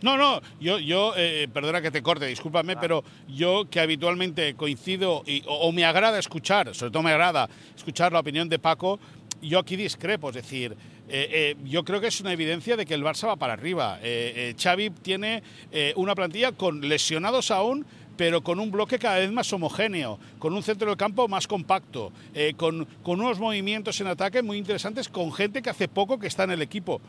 No, 0.00 0.16
no, 0.16 0.40
yo, 0.60 0.78
yo 0.78 1.14
eh, 1.16 1.48
perdona 1.52 1.80
que 1.80 1.90
te 1.90 2.02
corte, 2.02 2.26
discúlpame, 2.26 2.74
ah. 2.74 2.80
pero 2.80 3.02
yo 3.26 3.68
que 3.68 3.80
habitualmente 3.80 4.54
coincido 4.54 5.22
y, 5.26 5.42
o, 5.46 5.72
me 5.72 5.84
agrada 5.84 6.18
escuchar, 6.18 6.72
sobre 6.74 6.92
todo 6.92 7.02
me 7.02 7.10
agrada 7.10 7.48
escuchar 7.74 8.12
la 8.12 8.20
opinión 8.20 8.48
de 8.48 8.58
Paco, 8.58 9.00
yo 9.42 9.58
aquí 9.58 9.76
discrepo, 9.76 10.28
es 10.28 10.36
decir, 10.36 10.76
eh, 11.10 11.28
eh, 11.32 11.56
yo 11.64 11.84
creo 11.84 12.00
que 12.00 12.08
es 12.08 12.20
una 12.20 12.32
evidencia 12.32 12.76
de 12.76 12.84
que 12.84 12.94
el 12.94 13.02
Barça 13.02 13.28
va 13.28 13.36
para 13.36 13.54
arriba. 13.54 13.98
Eh, 14.02 14.54
Xavi 14.60 14.90
tiene 14.90 15.42
una 15.96 16.14
plantilla 16.14 16.52
con 16.52 16.86
lesionados 16.86 17.50
aún, 17.50 17.86
pero 18.16 18.42
con 18.42 18.60
un 18.60 18.70
bloque 18.70 18.98
cada 18.98 19.18
vez 19.18 19.30
más 19.30 19.52
homogéneo, 19.52 20.18
con 20.38 20.52
un 20.52 20.62
centro 20.62 20.88
del 20.88 20.96
campo 20.96 21.28
más 21.28 21.46
compacto, 21.46 22.12
con, 22.56 22.86
con, 23.02 23.20
unos 23.20 23.38
movimientos 23.38 24.00
en 24.00 24.08
ataque 24.08 24.42
muy 24.42 24.58
interesantes, 24.58 25.08
con 25.08 25.32
gente 25.32 25.62
que 25.62 25.70
hace 25.70 25.88
poco 25.88 26.18
que 26.18 26.26
está 26.26 26.44
en 26.44 26.50
el 26.50 26.62
equipo. 26.62 27.00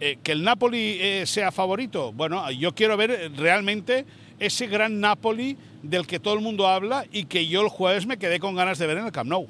que 0.00 0.32
el 0.32 0.42
Napoli 0.42 0.98
sea 1.26 1.52
favorito, 1.52 2.12
bueno, 2.12 2.50
yo 2.50 2.74
quiero 2.74 2.96
ver 2.96 3.30
realmente 3.36 4.04
ese 4.40 4.66
gran 4.66 4.98
Napoli 4.98 5.56
del 5.82 6.08
que 6.08 6.18
todo 6.18 6.34
el 6.34 6.40
mundo 6.40 6.66
habla 6.66 7.06
y 7.12 7.26
que 7.26 7.46
yo 7.46 7.62
el 7.62 7.68
jueves 7.68 8.06
me 8.06 8.18
quedé 8.18 8.40
con 8.40 8.56
ganas 8.56 8.78
de 8.78 8.88
ver 8.88 8.98
en 8.98 9.06
el 9.06 9.12
Camp 9.12 9.30
Nou. 9.30 9.46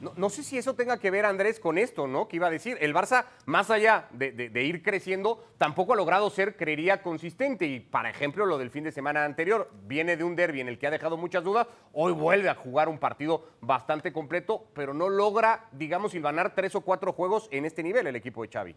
No, 0.00 0.28
sé 0.28 0.42
si 0.42 0.58
eso 0.58 0.74
tenga 0.74 0.98
que 0.98 1.10
ver, 1.10 1.24
Andrés, 1.24 1.58
con 1.58 1.78
esto, 1.78 2.06
¿no? 2.06 2.28
Que 2.28 2.36
iba 2.36 2.48
a 2.48 2.50
decir, 2.50 2.76
el 2.80 2.94
Barça, 2.94 3.26
más 3.46 3.70
allá 3.70 4.08
de, 4.12 4.62
ir 4.62 4.82
creciendo, 4.82 5.42
tampoco 5.56 5.94
ha 5.94 5.96
logrado 5.96 6.28
ser, 6.28 6.56
creería, 6.56 7.02
consistente. 7.02 7.66
Y, 7.66 7.80
por 7.80 8.06
ejemplo, 8.06 8.44
lo 8.44 8.58
del 8.58 8.70
fin 8.70 8.84
de 8.84 8.92
semana 8.92 9.24
anterior, 9.24 9.70
viene 9.86 10.16
de 10.16 10.24
un 10.24 10.36
derby 10.36 10.60
en 10.60 10.68
el 10.68 10.78
que 10.78 10.86
ha 10.86 10.90
dejado 10.90 11.16
muchas 11.16 11.42
dudas, 11.42 11.66
hoy 11.92 12.12
vuelve 12.12 12.50
a 12.50 12.54
jugar 12.54 12.88
un 12.88 12.98
partido 12.98 13.48
bastante 13.60 14.12
completo, 14.12 14.66
pero 14.74 14.92
no 14.92 15.08
logra, 15.08 15.68
digamos, 15.72 16.14
ganar 16.14 16.54
tres 16.54 16.74
o 16.74 16.82
cuatro 16.82 17.12
juegos 17.12 17.48
en 17.50 17.64
este 17.64 17.82
nivel 17.82 18.06
el 18.06 18.16
equipo 18.16 18.42
de 18.42 18.48
Xavi. 18.48 18.76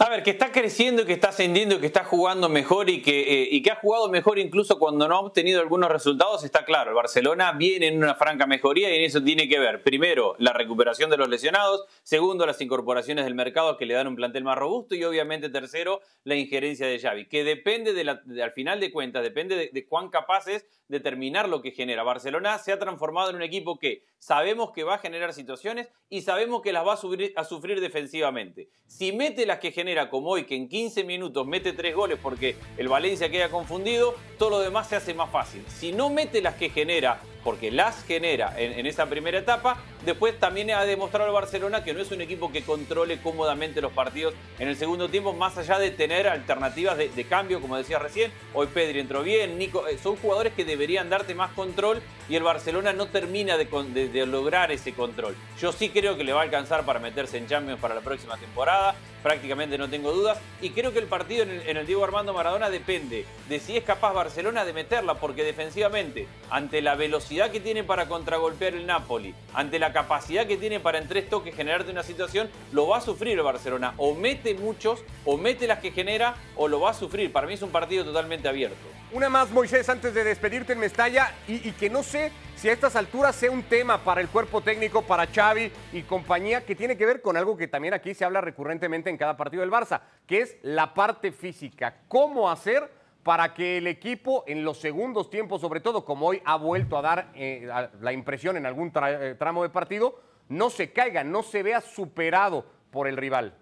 A 0.00 0.08
ver, 0.10 0.22
que 0.22 0.30
está 0.30 0.52
creciendo, 0.52 1.04
que 1.04 1.12
está 1.12 1.30
ascendiendo, 1.30 1.80
que 1.80 1.86
está 1.86 2.04
jugando 2.04 2.48
mejor 2.48 2.88
y 2.88 3.02
que, 3.02 3.42
eh, 3.42 3.48
y 3.50 3.62
que 3.62 3.72
ha 3.72 3.80
jugado 3.80 4.08
mejor 4.08 4.38
incluso 4.38 4.78
cuando 4.78 5.08
no 5.08 5.16
ha 5.16 5.20
obtenido 5.20 5.60
algunos 5.60 5.90
resultados, 5.90 6.44
está 6.44 6.64
claro. 6.64 6.90
El 6.90 6.94
Barcelona 6.94 7.50
viene 7.50 7.88
en 7.88 7.96
una 7.96 8.14
franca 8.14 8.46
mejoría 8.46 8.92
y 8.92 8.98
en 8.98 9.04
eso 9.04 9.20
tiene 9.20 9.48
que 9.48 9.58
ver, 9.58 9.82
primero, 9.82 10.36
la 10.38 10.52
recuperación 10.52 11.10
de 11.10 11.16
los 11.16 11.28
lesionados, 11.28 11.84
segundo, 12.04 12.46
las 12.46 12.60
incorporaciones 12.60 13.24
del 13.24 13.34
mercado 13.34 13.76
que 13.76 13.86
le 13.86 13.94
dan 13.94 14.06
un 14.06 14.14
plantel 14.14 14.44
más 14.44 14.56
robusto 14.56 14.94
y 14.94 15.02
obviamente, 15.02 15.48
tercero, 15.48 16.00
la 16.22 16.36
injerencia 16.36 16.86
de 16.86 17.00
Xavi, 17.00 17.26
que 17.26 17.42
depende, 17.42 17.92
de 17.92 18.04
la, 18.04 18.22
al 18.40 18.52
final 18.52 18.78
de 18.78 18.92
cuentas, 18.92 19.24
depende 19.24 19.56
de, 19.56 19.70
de 19.72 19.84
cuán 19.84 20.10
capaces 20.10 20.64
de 20.86 21.00
terminar 21.00 21.48
lo 21.48 21.60
que 21.60 21.72
genera. 21.72 22.04
Barcelona 22.04 22.56
se 22.58 22.70
ha 22.70 22.78
transformado 22.78 23.30
en 23.30 23.36
un 23.36 23.42
equipo 23.42 23.80
que 23.80 24.04
sabemos 24.18 24.70
que 24.70 24.84
va 24.84 24.94
a 24.94 24.98
generar 24.98 25.32
situaciones 25.32 25.88
y 26.08 26.22
sabemos 26.22 26.62
que 26.62 26.72
las 26.72 26.86
va 26.86 26.94
a 26.94 27.44
sufrir 27.44 27.80
defensivamente. 27.80 28.68
Si 28.86 29.12
mete 29.12 29.44
las 29.44 29.58
que 29.58 29.72
genera 29.72 29.87
como 30.10 30.30
hoy, 30.30 30.44
que 30.44 30.54
en 30.54 30.68
15 30.68 31.04
minutos 31.04 31.46
mete 31.46 31.72
tres 31.72 31.94
goles 31.94 32.18
porque 32.22 32.56
el 32.76 32.88
Valencia 32.88 33.30
queda 33.30 33.48
confundido, 33.48 34.14
todo 34.38 34.50
lo 34.50 34.60
demás 34.60 34.88
se 34.88 34.96
hace 34.96 35.14
más 35.14 35.30
fácil. 35.30 35.64
Si 35.68 35.92
no 35.92 36.10
mete 36.10 36.42
las 36.42 36.54
que 36.54 36.68
genera, 36.68 37.20
porque 37.42 37.70
las 37.70 38.04
genera 38.04 38.54
en, 38.58 38.86
esa 38.86 39.06
primera 39.06 39.38
etapa, 39.38 39.78
Después 40.08 40.40
también 40.40 40.70
ha 40.70 40.86
demostrado 40.86 41.26
el 41.26 41.34
Barcelona 41.34 41.84
que 41.84 41.92
no 41.92 42.00
es 42.00 42.10
un 42.10 42.22
equipo 42.22 42.50
que 42.50 42.62
controle 42.62 43.20
cómodamente 43.20 43.82
los 43.82 43.92
partidos 43.92 44.32
en 44.58 44.68
el 44.68 44.74
segundo 44.74 45.10
tiempo, 45.10 45.34
más 45.34 45.58
allá 45.58 45.78
de 45.78 45.90
tener 45.90 46.26
alternativas 46.28 46.96
de, 46.96 47.24
cambio, 47.24 47.60
como 47.60 47.76
decía 47.76 47.98
recién. 47.98 48.32
Hoy 48.54 48.68
Pedri 48.68 49.00
entró 49.00 49.22
bien, 49.22 49.58
Nico, 49.58 49.86
eh, 49.86 49.98
son 50.02 50.16
jugadores 50.16 50.54
que 50.54 50.64
deberían 50.64 51.10
darte 51.10 51.34
más 51.34 51.52
control 51.52 52.00
y 52.26 52.36
el 52.36 52.42
Barcelona 52.42 52.94
no 52.94 53.08
termina 53.08 53.58
de 53.58 54.26
lograr 54.26 54.72
ese 54.72 54.94
control. 54.94 55.36
Yo 55.60 55.72
sí 55.72 55.90
creo 55.90 56.16
que 56.16 56.24
le 56.24 56.32
va 56.32 56.40
a 56.40 56.44
alcanzar 56.44 56.86
para 56.86 57.00
meterse 57.00 57.36
en 57.36 57.46
Champions 57.46 57.78
para 57.78 57.94
la 57.94 58.00
próxima 58.00 58.38
temporada, 58.38 58.94
prácticamente 59.22 59.78
no 59.78 59.88
tengo 59.88 60.12
dudas, 60.12 60.38
y 60.60 60.70
creo 60.70 60.92
que 60.92 60.98
el 60.98 61.06
partido 61.06 61.42
en 61.42 61.50
el, 61.50 61.68
en 61.68 61.76
el 61.76 61.86
Diego 61.86 62.04
Armando 62.04 62.32
Maradona 62.32 62.70
depende 62.70 63.26
de 63.48 63.60
si 63.60 63.76
es 63.76 63.84
capaz 63.84 64.12
Barcelona 64.12 64.64
de 64.64 64.72
meterla, 64.72 65.14
porque 65.14 65.42
defensivamente, 65.44 66.28
ante 66.50 66.82
la 66.82 66.94
velocidad 66.94 67.50
que 67.50 67.60
tiene 67.60 67.84
para 67.84 68.06
contragolpear 68.06 68.74
el 68.74 68.86
Napoli, 68.86 69.34
ante 69.54 69.78
la 69.78 69.92
capacidad 70.02 70.46
que 70.46 70.56
tiene 70.56 70.78
para 70.78 70.98
en 70.98 71.08
tres 71.08 71.28
toques 71.28 71.52
generarte 71.56 71.90
una 71.90 72.04
situación, 72.04 72.48
lo 72.70 72.86
va 72.86 72.98
a 72.98 73.00
sufrir 73.00 73.36
el 73.36 73.42
Barcelona. 73.42 73.94
O 73.96 74.14
mete 74.14 74.54
muchos, 74.54 75.02
o 75.24 75.36
mete 75.36 75.66
las 75.66 75.80
que 75.80 75.90
genera, 75.90 76.36
o 76.54 76.68
lo 76.68 76.78
va 76.78 76.90
a 76.90 76.94
sufrir. 76.94 77.32
Para 77.32 77.48
mí 77.48 77.54
es 77.54 77.62
un 77.62 77.70
partido 77.70 78.04
totalmente 78.04 78.48
abierto. 78.48 78.76
Una 79.10 79.28
más, 79.28 79.50
Moisés, 79.50 79.88
antes 79.88 80.14
de 80.14 80.22
despedirte 80.22 80.74
en 80.74 80.78
Mestalla, 80.78 81.32
y, 81.48 81.68
y 81.68 81.72
que 81.72 81.90
no 81.90 82.04
sé 82.04 82.30
si 82.54 82.68
a 82.68 82.72
estas 82.72 82.94
alturas 82.94 83.34
sea 83.34 83.50
un 83.50 83.64
tema 83.64 84.04
para 84.04 84.20
el 84.20 84.28
cuerpo 84.28 84.60
técnico, 84.60 85.02
para 85.02 85.26
Xavi 85.26 85.72
y 85.92 86.02
compañía, 86.02 86.64
que 86.64 86.76
tiene 86.76 86.96
que 86.96 87.06
ver 87.06 87.20
con 87.20 87.36
algo 87.36 87.56
que 87.56 87.66
también 87.66 87.94
aquí 87.94 88.14
se 88.14 88.24
habla 88.24 88.40
recurrentemente 88.40 89.10
en 89.10 89.16
cada 89.16 89.36
partido 89.36 89.62
del 89.62 89.72
Barça, 89.72 90.02
que 90.28 90.42
es 90.42 90.56
la 90.62 90.94
parte 90.94 91.32
física. 91.32 92.02
¿Cómo 92.06 92.48
hacer 92.48 92.88
para 93.28 93.52
que 93.52 93.76
el 93.76 93.86
equipo 93.86 94.42
en 94.46 94.64
los 94.64 94.78
segundos 94.78 95.28
tiempos, 95.28 95.60
sobre 95.60 95.80
todo 95.80 96.02
como 96.02 96.28
hoy 96.28 96.40
ha 96.46 96.56
vuelto 96.56 96.96
a 96.96 97.02
dar 97.02 97.30
eh, 97.34 97.68
la 98.00 98.10
impresión 98.14 98.56
en 98.56 98.64
algún 98.64 98.90
eh, 99.06 99.34
tramo 99.38 99.62
de 99.62 99.68
partido, 99.68 100.18
no 100.48 100.70
se 100.70 100.92
caiga, 100.94 101.22
no 101.24 101.42
se 101.42 101.62
vea 101.62 101.82
superado 101.82 102.64
por 102.90 103.06
el 103.06 103.18
rival? 103.18 103.52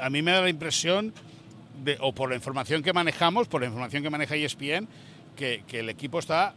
A 0.00 0.08
mí 0.08 0.22
me 0.22 0.30
da 0.30 0.40
la 0.40 0.48
impresión, 0.48 1.12
o 2.00 2.14
por 2.14 2.30
la 2.30 2.36
información 2.36 2.82
que 2.82 2.94
manejamos, 2.94 3.46
por 3.46 3.60
la 3.60 3.66
información 3.66 4.02
que 4.02 4.08
maneja 4.08 4.36
ESPN, 4.36 4.88
que 5.36 5.62
el 5.70 5.90
equipo 5.90 6.18
está 6.18 6.54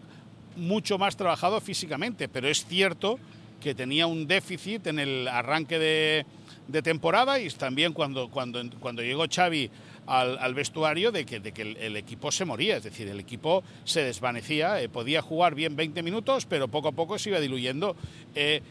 mucho 0.56 0.98
más 0.98 1.18
trabajado 1.18 1.60
físicamente, 1.60 2.30
pero 2.30 2.48
es 2.48 2.65
cierto 2.65 3.20
que 3.60 3.76
tenía 3.76 4.08
un 4.08 4.26
déficit 4.26 4.88
en 4.88 5.00
el 5.00 5.28
arranque 5.28 5.78
de, 5.78 6.26
de 6.69 6.82
temporada 6.84 7.39
y 7.39 7.49
también 7.49 7.93
cuando, 7.93 8.29
cuando, 8.29 8.62
cuando 8.79 9.01
llegó 9.01 9.25
Xavi 9.27 9.69
al, 10.05 10.38
al 10.38 10.53
vestuario 10.53 11.12
de 11.12 11.25
que, 11.25 11.39
de 11.39 11.51
que 11.51 11.63
el, 11.63 11.95
equipo 11.95 12.32
se 12.32 12.45
moría, 12.45 12.77
es 12.77 12.84
decir, 12.84 13.08
el 13.08 13.19
equipo 13.19 13.63
se 13.84 14.03
desvanecía, 14.03 14.82
eh, 14.82 14.88
podía 14.88 15.21
jugar 15.21 15.55
bien 15.55 15.75
20 15.75 16.03
minutos, 16.03 16.45
pero 16.45 16.67
poco 16.67 16.89
a 16.89 16.91
poco 16.91 17.17
se 17.17 17.29
iba 17.29 17.39
diluyendo. 17.39 17.95
Eh, 18.36 18.62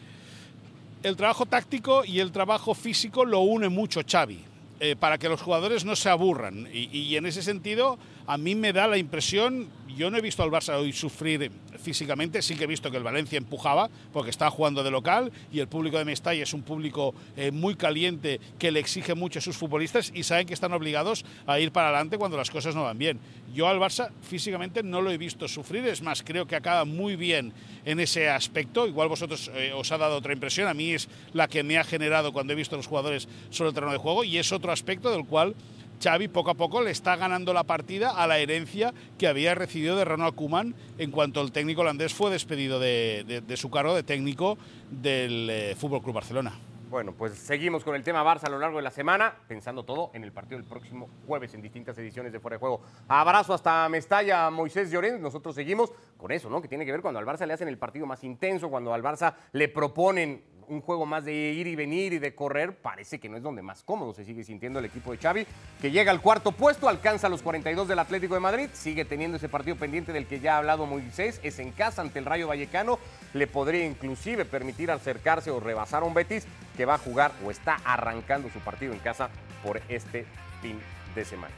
el 1.03 1.15
trabajo 1.15 1.45
táctico 1.45 2.03
y 2.05 2.19
el 2.19 2.31
trabajo 2.31 2.73
físico 2.73 3.25
lo 3.25 3.41
une 3.41 3.69
mucho 3.69 4.01
Xavi, 4.09 4.39
eh, 4.79 4.95
para 4.97 5.17
que 5.17 5.29
los 5.29 5.41
jugadores 5.41 5.83
no 5.83 5.95
se 5.95 6.09
aburran. 6.09 6.67
Y 6.73 7.15
en 7.15 7.25
ese 7.25 7.41
sentido, 7.41 7.97
a 8.27 8.37
mí 8.37 8.55
me 8.55 8.73
da 8.73 8.87
la 8.87 8.97
impresión, 8.97 9.67
yo 9.99 10.09
no 10.09 10.15
he 10.15 10.21
visto 10.21 10.43
al 10.43 10.49
Barça 10.49 10.77
hoy 10.77 10.93
sufrir 10.93 11.51
físicamente, 11.77 12.41
sí 12.41 12.55
que 12.55 12.63
he 12.63 12.67
visto 12.67 12.89
que 12.89 12.95
el 12.95 13.03
Valencia 13.03 13.37
empujaba, 13.37 13.89
porque 14.13 14.29
estaba 14.29 14.49
jugando 14.49 14.81
de 14.81 14.91
local, 14.91 15.29
y 15.51 15.59
el 15.59 15.67
público 15.67 15.97
de 15.97 16.05
Mestalla 16.05 16.41
es 16.41 16.53
un 16.53 16.61
público 16.61 17.13
eh, 17.35 17.51
muy 17.51 17.75
caliente 17.75 18.39
que 18.57 18.71
le 18.71 18.79
exige 18.79 19.13
mucho 19.13 19.39
a 19.39 19.41
sus 19.41 19.57
futbolistas 19.57 20.13
y 20.15 20.23
saben 20.23 20.47
que 20.47 20.53
están 20.53 20.71
obligados 20.71 21.25
a 21.45 21.59
ir 21.59 21.73
para 21.73 21.89
adelante 21.89 22.17
cuando 22.17 22.37
las 22.37 22.49
cosas 22.49 22.75
no 22.75 22.83
van 22.83 22.97
bien. 22.97 23.19
Yo 23.53 23.67
al 23.67 23.77
Barça 23.77 24.09
físicamente 24.21 24.83
no 24.83 25.01
lo 25.01 25.11
he 25.11 25.17
visto 25.17 25.49
sufrir, 25.49 25.85
es 25.85 26.01
más, 26.01 26.23
creo 26.23 26.47
que 26.47 26.55
acaba 26.55 26.85
muy 26.85 27.17
bien 27.17 27.51
en 27.83 27.99
ese 27.99 28.29
aspecto. 28.29 28.87
Igual 28.87 29.09
vosotros 29.09 29.51
eh, 29.53 29.73
os 29.75 29.91
ha 29.91 29.97
dado 29.97 30.15
otra 30.15 30.31
impresión, 30.31 30.69
a 30.69 30.73
mí 30.73 30.93
es 30.93 31.09
la 31.33 31.49
que 31.49 31.61
me 31.61 31.77
ha 31.77 31.83
generado 31.83 32.31
cuando 32.31 32.53
he 32.53 32.55
visto 32.55 32.75
a 32.75 32.77
los 32.77 32.87
jugadores 32.87 33.27
sobre 33.49 33.67
el 33.67 33.73
terreno 33.73 33.91
de 33.91 33.99
juego 33.99 34.23
y 34.23 34.37
es 34.37 34.53
otro 34.53 34.71
aspecto 34.71 35.11
del 35.11 35.25
cual 35.25 35.55
Xavi 36.01 36.29
poco 36.29 36.51
a 36.51 36.55
poco 36.55 36.81
le 36.81 36.91
está 36.91 37.15
ganando 37.15 37.53
la 37.53 37.63
partida 37.63 38.11
a 38.11 38.25
la 38.27 38.37
herencia 38.37 38.93
que 39.17 39.27
había 39.27 39.53
recibido 39.55 39.97
de 39.97 40.05
Ronald 40.05 40.35
Koeman 40.35 40.73
en 40.97 41.11
cuanto 41.11 41.41
el 41.41 41.51
técnico 41.51 41.81
holandés 41.81 42.13
fue 42.13 42.31
despedido 42.31 42.79
de, 42.79 43.43
su 43.55 43.69
cargo 43.69 43.95
de 43.95 44.03
técnico 44.03 44.57
del 44.89 45.49
eh, 45.49 45.75
Fútbol 45.77 46.01
Club 46.01 46.15
Barcelona. 46.15 46.53
Bueno, 46.89 47.13
pues 47.15 47.33
seguimos 47.37 47.83
con 47.83 47.95
el 47.95 48.03
tema 48.03 48.23
Barça 48.23 48.45
a 48.45 48.49
lo 48.49 48.57
largo 48.57 48.77
de 48.77 48.83
la 48.83 48.89
semana, 48.89 49.35
pensando 49.47 49.83
todo 49.83 50.09
en 50.15 50.23
el 50.23 50.31
partido 50.31 50.57
del 50.57 50.67
próximo 50.67 51.07
jueves 51.27 51.53
en 51.53 51.61
distintas 51.61 51.95
ediciones 51.99 52.33
de 52.33 52.39
Fuera 52.39 52.55
de 52.55 52.59
Juego. 52.59 52.81
Abrazo 53.07 53.53
hasta 53.53 53.87
Mestalla, 53.89 54.49
Moisés 54.49 54.89
Llorens. 54.89 55.19
Nosotros 55.19 55.53
seguimos 55.53 55.91
con 56.17 56.31
eso, 56.31 56.49
¿no? 56.49 56.63
Que 56.63 56.67
tiene 56.67 56.85
que 56.85 56.91
ver 56.91 57.01
cuando 57.01 57.19
al 57.19 57.27
Barça 57.27 57.45
le 57.45 57.53
hacen 57.53 57.67
el 57.67 57.77
partido 57.77 58.07
más 58.07 58.23
intenso, 58.23 58.71
cuando 58.71 58.91
al 58.91 59.03
Barça 59.03 59.35
le 59.51 59.67
proponen 59.67 60.41
un 60.69 60.81
juego 60.81 61.05
más 61.05 61.25
de 61.25 61.33
ir 61.33 61.67
y 61.67 61.75
venir 61.75 62.13
y 62.13 62.19
de 62.19 62.33
correr, 62.33 62.77
parece 62.77 63.19
que 63.19 63.27
no 63.27 63.37
es 63.37 63.43
donde 63.43 63.61
más 63.61 63.83
cómodo 63.83 64.13
se 64.13 64.23
sigue 64.23 64.43
sintiendo 64.43 64.79
el 64.79 64.85
equipo 64.85 65.11
de 65.11 65.17
Xavi, 65.17 65.45
que 65.81 65.91
llega 65.91 66.11
al 66.11 66.21
cuarto 66.21 66.51
puesto, 66.51 66.87
alcanza 66.87 67.27
los 67.27 67.41
42 67.41 67.87
del 67.87 67.99
Atlético 67.99 68.35
de 68.35 68.39
Madrid, 68.39 68.69
sigue 68.73 69.05
teniendo 69.05 69.37
ese 69.37 69.49
partido 69.49 69.75
pendiente 69.75 70.13
del 70.13 70.27
que 70.27 70.39
ya 70.39 70.55
ha 70.55 70.57
hablado 70.59 70.85
Moisés, 70.85 71.39
es 71.43 71.59
en 71.59 71.71
casa 71.71 72.01
ante 72.01 72.19
el 72.19 72.25
Rayo 72.25 72.47
Vallecano, 72.47 72.99
le 73.33 73.47
podría 73.47 73.85
inclusive 73.85 74.45
permitir 74.45 74.91
acercarse 74.91 75.51
o 75.51 75.59
rebasar 75.59 76.03
a 76.03 76.05
un 76.05 76.13
Betis 76.13 76.47
que 76.77 76.85
va 76.85 76.95
a 76.95 76.99
jugar 76.99 77.31
o 77.45 77.51
está 77.51 77.75
arrancando 77.83 78.49
su 78.49 78.59
partido 78.59 78.93
en 78.93 78.99
casa 78.99 79.29
por 79.63 79.81
este 79.89 80.25
fin 80.61 80.79
de 81.15 81.25
semana. 81.25 81.53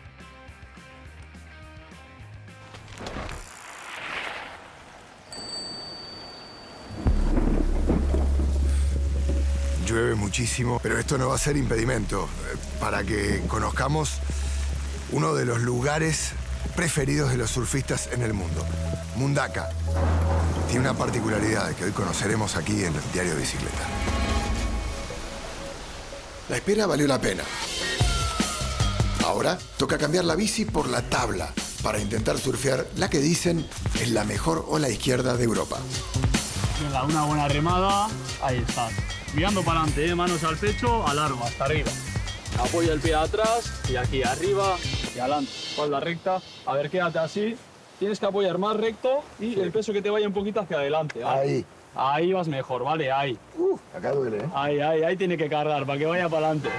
Llueve 9.91 10.15
muchísimo, 10.15 10.79
pero 10.81 10.97
esto 10.97 11.17
no 11.17 11.27
va 11.27 11.35
a 11.35 11.37
ser 11.37 11.57
impedimento 11.57 12.23
eh, 12.23 12.55
para 12.79 13.03
que 13.03 13.41
conozcamos 13.49 14.19
uno 15.11 15.33
de 15.33 15.43
los 15.43 15.59
lugares 15.59 16.31
preferidos 16.77 17.29
de 17.29 17.35
los 17.35 17.51
surfistas 17.51 18.07
en 18.13 18.21
el 18.21 18.33
mundo, 18.33 18.65
Mundaka. 19.17 19.67
Tiene 20.69 20.79
una 20.79 20.97
particularidad 20.97 21.75
que 21.75 21.83
hoy 21.83 21.91
conoceremos 21.91 22.55
aquí 22.55 22.85
en 22.85 22.95
el 22.95 23.11
Diario 23.11 23.35
Bicicleta. 23.35 23.83
La 26.47 26.55
espera 26.55 26.85
valió 26.85 27.05
la 27.05 27.19
pena. 27.19 27.43
Ahora 29.25 29.59
toca 29.75 29.97
cambiar 29.97 30.23
la 30.23 30.35
bici 30.35 30.63
por 30.63 30.87
la 30.87 31.01
tabla 31.01 31.51
para 31.83 31.99
intentar 31.99 32.37
surfear 32.37 32.87
la 32.95 33.09
que 33.09 33.19
dicen 33.19 33.67
es 33.99 34.09
la 34.11 34.23
mejor 34.23 34.65
ola 34.69 34.87
izquierda 34.87 35.35
de 35.35 35.43
Europa. 35.43 35.79
Una 37.09 37.25
buena 37.25 37.49
remada. 37.49 38.07
Ahí 38.41 38.63
estás. 38.65 38.93
Mirando 39.33 39.61
para 39.63 39.79
adelante, 39.79 40.09
¿eh? 40.09 40.15
manos 40.15 40.43
al 40.43 40.57
pecho, 40.57 41.07
a 41.07 41.13
largo, 41.13 41.41
hasta 41.43 41.63
arriba. 41.63 41.89
Apoya 42.59 42.91
el 42.91 42.99
pie 42.99 43.15
atrás 43.15 43.81
y 43.89 43.95
aquí 43.95 44.23
arriba 44.23 44.75
y 45.15 45.19
adelante. 45.19 45.49
Espalda 45.49 46.01
recta. 46.01 46.41
A 46.65 46.73
ver, 46.73 46.89
quédate 46.89 47.19
así. 47.19 47.55
Tienes 47.97 48.19
que 48.19 48.25
apoyar 48.25 48.57
más 48.57 48.75
recto 48.75 49.23
y 49.39 49.57
el 49.57 49.71
peso 49.71 49.93
que 49.93 50.01
te 50.01 50.09
vaya 50.09 50.27
un 50.27 50.33
poquito 50.33 50.59
hacia 50.59 50.77
adelante. 50.77 51.23
¿vale? 51.23 51.39
Ahí. 51.39 51.65
Ahí 51.95 52.33
vas 52.33 52.49
mejor, 52.49 52.83
¿vale? 52.83 53.09
Ahí. 53.09 53.37
Acá 53.95 54.11
duele, 54.11 54.39
¿eh? 54.39 54.49
Ahí, 54.53 54.79
ahí, 54.81 55.03
ahí 55.03 55.15
tiene 55.15 55.37
que 55.37 55.47
cargar 55.49 55.85
para 55.85 55.97
que 55.97 56.05
vaya 56.05 56.27
para 56.27 56.47
adelante. 56.47 56.69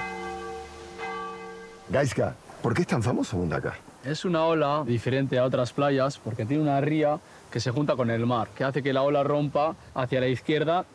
Gaiska, 1.89 2.35
¿por 2.61 2.75
qué 2.75 2.81
es 2.81 2.87
tan 2.87 3.01
famoso 3.01 3.37
Mundaka? 3.37 3.75
Es 4.03 4.25
una 4.25 4.45
ola 4.45 4.83
diferente 4.85 5.39
a 5.39 5.45
otras 5.45 5.73
playas 5.73 6.19
porque 6.19 6.45
tiene 6.45 6.61
una 6.61 6.79
ría 6.81 7.19
que 7.51 7.59
se 7.59 7.71
junta 7.71 7.95
con 7.95 8.11
el 8.11 8.25
mar, 8.25 8.49
que 8.55 8.63
hace 8.63 8.83
que 8.83 8.93
la 8.93 9.01
ola 9.01 9.23
rompa 9.23 9.75
hacia 9.95 10.19
la 10.19 10.27
izquierda 10.27 10.85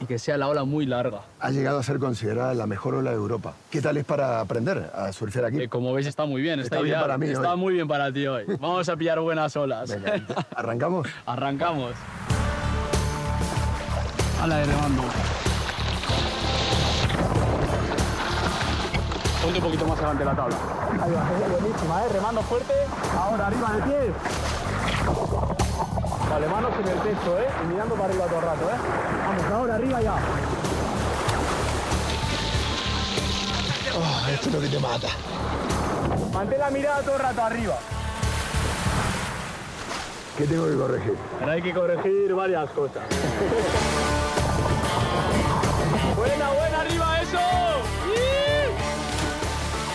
y 0.00 0.06
que 0.06 0.18
sea 0.18 0.36
la 0.38 0.48
ola 0.48 0.64
muy 0.64 0.86
larga. 0.86 1.20
Ha 1.40 1.50
llegado 1.50 1.78
a 1.78 1.82
ser 1.82 1.98
considerada 1.98 2.54
la 2.54 2.66
mejor 2.66 2.94
ola 2.94 3.10
de 3.10 3.16
Europa. 3.16 3.52
¿Qué 3.70 3.82
tal 3.82 3.96
es 3.98 4.04
para 4.04 4.40
aprender 4.40 4.90
a 4.94 5.12
surfear 5.12 5.44
aquí? 5.44 5.58
Que 5.58 5.68
como 5.68 5.92
veis 5.92 6.06
está 6.06 6.24
muy 6.24 6.40
bien, 6.40 6.58
está, 6.60 6.76
Está 6.76 6.82
bien 6.82 6.88
ideal. 6.94 7.02
para 7.02 7.18
mí 7.18 7.26
Está 7.28 7.52
hoy. 7.52 7.58
muy 7.60 7.74
bien 7.74 7.86
para 7.86 8.12
ti 8.12 8.26
hoy. 8.26 8.44
Vamos 8.60 8.88
a 8.88 8.96
pillar 8.96 9.20
buenas 9.20 9.54
olas. 9.56 9.90
Venga, 9.90 10.24
¿arrancamos? 10.56 11.06
Arrancamos. 11.26 11.92
A 14.42 14.46
la 14.46 14.56
de 14.56 14.64
remando. 14.64 15.02
Ponte 19.42 19.58
un 19.58 19.64
poquito 19.64 19.86
más 19.86 19.98
adelante 19.98 20.24
la 20.24 20.34
tabla. 20.36 20.56
Ahí 21.02 21.12
va, 21.12 21.30
buenísima, 21.60 22.02
¿eh? 22.04 22.08
Remando 22.12 22.42
fuerte. 22.42 22.72
Ahora, 23.18 23.46
arriba 23.46 23.72
de 23.76 23.82
pies. 23.82 24.14
Vale, 26.30 26.46
manos 26.46 26.72
en 26.78 26.86
el 26.88 26.98
pecho, 26.98 27.38
¿eh? 27.40 27.48
Y 27.64 27.66
mirando 27.66 27.96
para 27.96 28.08
arriba 28.08 28.26
todo 28.26 28.38
el 28.38 28.44
rato, 28.44 28.70
¿eh? 28.70 28.76
Vamos, 29.26 29.44
ahora, 29.52 29.74
arriba 29.74 30.00
ya. 30.00 30.14
Oh, 33.98 34.28
esto 34.32 34.48
es 34.48 34.54
lo 34.54 34.60
que 34.60 34.68
te 34.68 34.78
mata. 34.78 35.08
Mantén 36.32 36.60
la 36.60 36.70
mirada 36.70 37.02
todo 37.02 37.16
el 37.16 37.20
rato 37.20 37.42
arriba. 37.42 37.76
¿Qué 40.38 40.46
tengo 40.46 40.68
que 40.68 40.76
corregir? 40.76 41.16
Ahora 41.40 41.52
hay 41.52 41.62
que 41.62 41.74
corregir 41.74 42.32
varias 42.32 42.70
cosas. 42.70 43.02
buena, 46.16 46.48
buena, 46.50 46.80
arriba, 46.80 47.22
eso. 47.22 47.40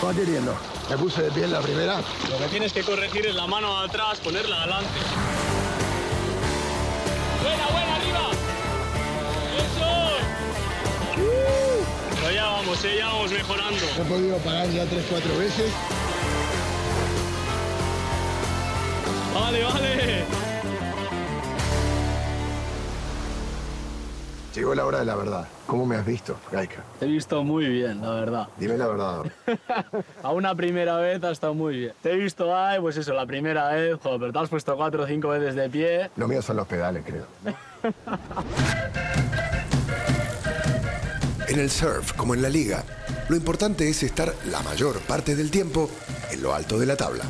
Va 0.06 0.12
queriendo. 0.12 0.54
Me 0.90 0.98
puse 0.98 1.22
de 1.22 1.30
pie 1.30 1.44
en 1.44 1.52
la 1.52 1.60
primera. 1.60 2.02
Lo 2.30 2.36
que 2.38 2.48
tienes 2.48 2.74
que 2.74 2.82
corregir 2.82 3.26
es 3.26 3.34
la 3.34 3.46
mano 3.46 3.78
atrás, 3.78 4.20
ponerla 4.20 4.64
adelante. 4.64 5.45
Vamos, 12.66 12.84
eh, 12.84 12.96
ya 12.98 13.06
vamos 13.06 13.32
mejorando. 13.32 13.86
He 13.96 14.04
podido 14.04 14.38
pagar 14.38 14.68
ya 14.70 14.84
tres, 14.86 15.04
cuatro 15.08 15.38
veces. 15.38 15.72
Vale, 19.34 19.64
vale. 19.64 20.24
Llegó 24.54 24.74
la 24.74 24.86
hora 24.86 25.00
de 25.00 25.04
la 25.04 25.14
verdad. 25.14 25.46
¿Cómo 25.66 25.84
me 25.84 25.96
has 25.96 26.06
visto, 26.06 26.36
Gaika? 26.50 26.82
Te 26.98 27.04
he 27.04 27.08
visto 27.08 27.44
muy 27.44 27.66
bien, 27.66 28.00
la 28.00 28.10
verdad. 28.12 28.48
Dime 28.56 28.78
la 28.78 28.86
verdad. 28.86 29.24
A 30.22 30.32
una 30.32 30.54
primera 30.54 30.96
vez 30.96 31.22
ha 31.22 31.30
estado 31.30 31.52
muy 31.52 31.76
bien. 31.76 31.92
Te 32.02 32.12
he 32.12 32.16
visto, 32.16 32.56
ay, 32.56 32.80
pues 32.80 32.96
eso, 32.96 33.12
la 33.12 33.26
primera 33.26 33.68
vez, 33.68 33.98
joder, 34.02 34.18
pero 34.18 34.32
te 34.32 34.38
has 34.38 34.48
puesto 34.48 34.74
cuatro 34.76 35.02
o 35.02 35.06
cinco 35.06 35.28
veces 35.28 35.54
de 35.54 35.68
pie. 35.68 36.10
Lo 36.16 36.26
mío 36.26 36.40
son 36.40 36.56
los 36.56 36.66
pedales, 36.66 37.04
creo. 37.04 37.26
En 41.48 41.60
el 41.60 41.70
surf, 41.70 42.12
como 42.14 42.34
en 42.34 42.42
la 42.42 42.48
liga, 42.48 42.84
lo 43.28 43.36
importante 43.36 43.88
es 43.88 44.02
estar 44.02 44.34
la 44.50 44.62
mayor 44.62 44.98
parte 45.00 45.36
del 45.36 45.50
tiempo 45.50 45.88
en 46.30 46.42
lo 46.42 46.52
alto 46.52 46.78
de 46.78 46.86
la 46.86 46.96
tabla. 46.96 47.24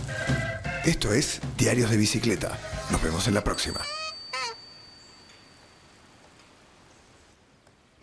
Esto 0.87 1.13
es 1.13 1.41
Diarios 1.59 1.91
de 1.91 1.99
Bicicleta. 1.99 2.59
Nos 2.91 3.03
vemos 3.03 3.29
en 3.29 3.35
la 3.35 3.45
próxima. 3.45 3.81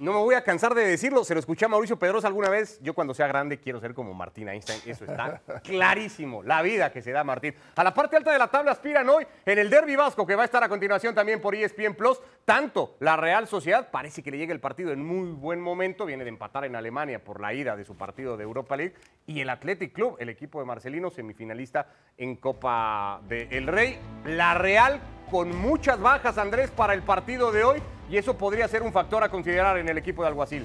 No 0.03 0.11
me 0.11 0.19
voy 0.19 0.35
a 0.35 0.43
cansar 0.43 0.75
de 0.75 0.85
decirlo, 0.85 1.23
se 1.23 1.33
lo 1.33 1.39
escuché 1.39 1.63
a 1.63 1.69
Mauricio 1.69 1.97
Pedrosa 1.97 2.27
alguna 2.27 2.49
vez. 2.49 2.77
Yo 2.81 2.93
cuando 2.93 3.13
sea 3.13 3.25
grande 3.25 3.57
quiero 3.57 3.79
ser 3.79 3.93
como 3.93 4.13
Martín 4.13 4.49
Einstein, 4.49 4.81
eso 4.85 5.05
está 5.05 5.41
clarísimo, 5.63 6.43
la 6.43 6.61
vida 6.61 6.91
que 6.91 7.01
se 7.01 7.13
da 7.13 7.23
Martín. 7.23 7.55
A 7.77 7.85
la 7.85 7.93
parte 7.93 8.17
alta 8.17 8.33
de 8.33 8.37
la 8.37 8.49
tabla 8.49 8.71
aspiran 8.71 9.07
hoy 9.07 9.25
en 9.45 9.59
el 9.59 9.69
Derby 9.69 9.95
Vasco, 9.95 10.27
que 10.27 10.35
va 10.35 10.41
a 10.41 10.45
estar 10.45 10.61
a 10.61 10.67
continuación 10.67 11.15
también 11.15 11.39
por 11.39 11.55
ESPN 11.55 11.95
Plus. 11.95 12.19
Tanto 12.43 12.97
la 12.99 13.15
Real 13.15 13.47
Sociedad, 13.47 13.91
parece 13.91 14.21
que 14.21 14.29
le 14.29 14.37
llega 14.37 14.51
el 14.51 14.59
partido 14.59 14.91
en 14.91 15.05
muy 15.05 15.31
buen 15.31 15.61
momento, 15.61 16.05
viene 16.05 16.25
de 16.25 16.31
empatar 16.31 16.65
en 16.65 16.75
Alemania 16.75 17.23
por 17.23 17.39
la 17.39 17.53
ida 17.53 17.77
de 17.77 17.85
su 17.85 17.95
partido 17.95 18.35
de 18.35 18.43
Europa 18.43 18.75
League. 18.75 18.95
Y 19.25 19.39
el 19.39 19.49
Athletic 19.49 19.93
Club, 19.93 20.17
el 20.19 20.27
equipo 20.27 20.59
de 20.59 20.65
Marcelino, 20.65 21.11
semifinalista 21.11 21.87
en 22.17 22.35
Copa 22.35 23.21
del 23.29 23.67
Rey. 23.67 23.97
La 24.25 24.53
Real 24.53 24.99
con 25.33 25.57
muchas 25.57 25.99
bajas, 25.99 26.37
Andrés, 26.37 26.69
para 26.69 26.93
el 26.93 27.01
partido 27.01 27.51
de 27.51 27.63
hoy 27.63 27.81
y 28.07 28.17
eso 28.17 28.37
podría 28.37 28.67
ser 28.67 28.83
un 28.83 28.93
factor 28.93 29.23
a 29.23 29.29
considerar 29.29 29.79
en 29.79 29.89
el 29.89 29.97
equipo 29.97 30.21
de 30.21 30.27
Alguacil. 30.27 30.63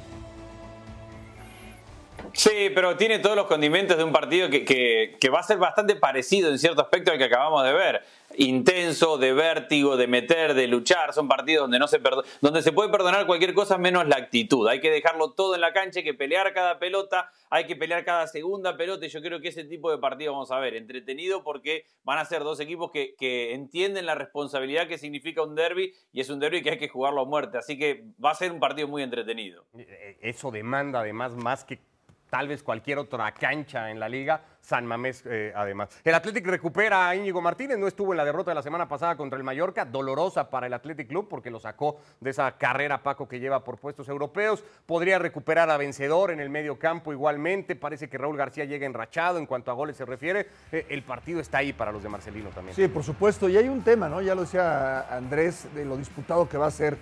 Sí, 2.35 2.71
pero 2.75 2.95
tiene 2.95 3.19
todos 3.19 3.35
los 3.35 3.47
condimentos 3.47 3.97
de 3.97 4.05
un 4.05 4.13
partido 4.13 4.51
que, 4.51 5.31
va 5.33 5.41
a 5.41 5.43
ser 5.43 5.57
bastante 5.57 5.97
parecido 5.97 6.51
en 6.51 6.59
cierto 6.59 6.83
aspecto 6.83 7.11
al 7.11 7.17
que 7.17 7.25
acabamos 7.25 7.65
de 7.65 7.73
ver. 7.73 8.05
Intenso, 8.41 9.19
de 9.19 9.33
vértigo, 9.33 9.97
de 9.97 10.07
meter, 10.07 10.55
de 10.55 10.69
luchar. 10.69 11.13
Son 11.13 11.27
partidos 11.27 11.65
donde, 11.65 11.81
no 11.81 11.89
se, 11.89 12.01
donde 12.41 12.63
se 12.63 12.71
puede 12.71 12.89
perdonar 12.89 13.27
cualquier 13.27 13.53
cosa 13.53 13.79
menos 13.79 14.07
la 14.07 14.17
actitud. 14.17 14.69
Hay 14.69 14.81
que 14.81 14.91
dejarlo 14.91 15.33
todo 15.33 15.57
en 15.57 15.61
la 15.61 15.73
cancha, 15.73 15.99
hay 15.99 16.05
que 16.05 16.15
pelear 16.15 16.55
cada 16.55 16.79
pelota, 16.79 17.33
hay 17.51 17.67
que 17.67 17.75
pelear 17.75 18.05
cada 18.05 18.29
segunda 18.29 18.77
pelota. 18.77 19.07
Y 19.07 19.09
yo 19.09 19.21
creo 19.21 19.41
que 19.41 19.49
ese 19.49 19.65
tipo 19.65 19.91
de 19.91 19.99
partido 19.99 20.33
vamos 20.33 20.53
a 20.53 20.61
ver. 20.61 20.75
Entretenido 20.75 21.43
porque 21.43 21.85
van 22.05 22.19
a 22.19 22.25
ser 22.25 22.45
dos 22.45 22.61
equipos 22.61 22.93
que, 22.93 23.17
que 23.19 23.55
entienden 23.55 24.07
la 24.07 24.15
responsabilidad 24.15 24.87
que 24.87 24.99
significa 24.99 25.43
un 25.43 25.57
derby 25.57 25.93
y 26.13 26.21
es 26.21 26.31
un 26.31 26.39
derby 26.39 26.63
que 26.63 26.71
hay 26.71 26.79
que 26.79 26.89
jugarlo 26.89 27.23
a 27.23 27.25
muerte. 27.25 27.59
Así 27.59 27.77
que 27.77 28.05
va 28.25 28.31
a 28.31 28.35
ser 28.37 28.53
un 28.53 28.61
partido 28.61 28.87
muy 28.87 29.03
entretenido. 29.03 29.65
Eh, 29.77 30.17
Eso 30.21 30.53
demanda 30.53 31.01
además 31.01 31.35
más 31.35 31.65
que 31.65 31.81
tal 32.29 32.49
vez 32.49 32.63
cualquier 32.63 32.99
otra 32.99 33.33
cancha 33.33 33.91
en 33.91 33.99
la 33.99 34.09
liga, 34.09 34.43
San 34.61 34.87
Mamés 34.87 35.23
eh, 35.27 35.53
además. 35.55 35.89
El 36.05 36.15
Athletic 36.15 36.47
recupera 36.47 37.09
a 37.09 37.17
Íñigo 37.17 37.41
Martínez, 37.41 37.79
no 37.79 37.87
estuvo 37.87 38.13
en 38.13 38.19
la 38.19 38.25
derrota 38.25 38.51
de 38.51 38.57
la 38.57 38.63
semana 38.63 38.89
pasada 38.89 39.17
contra 39.17 39.37
el 39.37 39.45
Mallorca, 39.45 39.85
dolorosa 39.85 40.51
para 40.51 40.67
el 40.67 40.75
Athletic 40.75 41.09
Club 41.09 41.29
porque 41.29 41.51
lo 41.51 41.59
sacó 41.59 41.99
de 42.21 42.31
esa 42.31 42.53
carrera 42.59 43.03
Paco 43.03 43.27
que 43.29 43.41
lleva 43.41 43.65
por 43.65 43.79
puestos 43.79 44.09
europeos. 44.09 44.63
Podría 44.87 45.19
recuperar 45.19 45.71
a 45.71 45.77
Vencedor 45.77 46.31
en 46.31 46.41
el 46.41 46.51
medio 46.51 46.79
campo 46.79 47.13
igualmente, 47.13 47.77
parece 47.77 48.09
que 48.09 48.19
Raúl 48.19 48.37
García 48.37 48.65
llega 48.65 48.87
enrachado 48.87 49.39
en 49.39 49.47
cuanto 49.47 49.71
a 49.71 49.75
goles 49.75 49.97
se 49.97 50.05
refiere. 50.05 50.47
Eh, 50.73 50.87
el 50.91 51.03
partido 51.03 51.41
está 51.41 51.59
ahí 51.59 51.73
para 51.73 51.93
los 51.93 52.03
de 52.03 52.09
Marcelino 52.09 52.51
también. 52.51 52.75
Sí, 52.75 52.89
por 52.89 53.05
supuesto. 53.05 53.49
Y 53.49 53.57
hay 53.57 53.69
un 53.69 53.83
tema, 53.83 54.09
¿no? 54.09 54.21
Ya 54.21 54.35
lo 54.35 54.43
decía 54.43 55.01
Andrés, 55.15 55.69
de 55.75 55.85
lo 55.85 55.97
disputado 55.97 56.49
que 56.49 56.59
va 56.59 56.67
a 56.67 56.71
ser. 56.71 56.97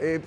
Eh, 0.00 0.20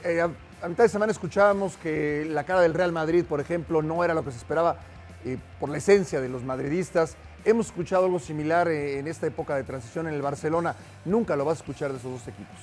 a, 0.63 0.69
mitad 0.69 0.84
de 0.86 0.89
semana 0.89 1.12
escuchábamos 1.12 1.76
que 1.76 2.26
la 2.30 2.45
cara 2.45 2.62
del 2.62 2.73
Real 2.73 2.93
Madrid, 2.93 3.26
por 3.28 3.41
ejemplo, 3.41 3.82
no 3.82 4.04
era 4.04 4.13
lo 4.13 4.23
que 4.23 4.32
se 4.32 4.38
esperaba 4.38 4.78
eh, 5.26 5.38
por 5.60 5.69
la 5.69 5.78
esencia 5.78 6.21
de 6.21 6.30
los 6.30 6.43
madridistas. 6.43 7.17
Hemos 7.43 7.67
escuchado 7.67 8.06
algo 8.06 8.19
similar 8.19 8.69
en 8.69 9.08
esta 9.08 9.28
época 9.28 9.56
de 9.56 9.63
transición 9.63 10.08
en 10.08 10.13
el 10.13 10.21
Barcelona. 10.21 10.76
Nunca 11.04 11.36
lo 11.36 11.43
vas 11.43 11.58
a 11.58 11.62
escuchar 11.62 11.91
de 11.91 11.97
esos 11.97 12.12
dos 12.12 12.28
equipos. 12.28 12.56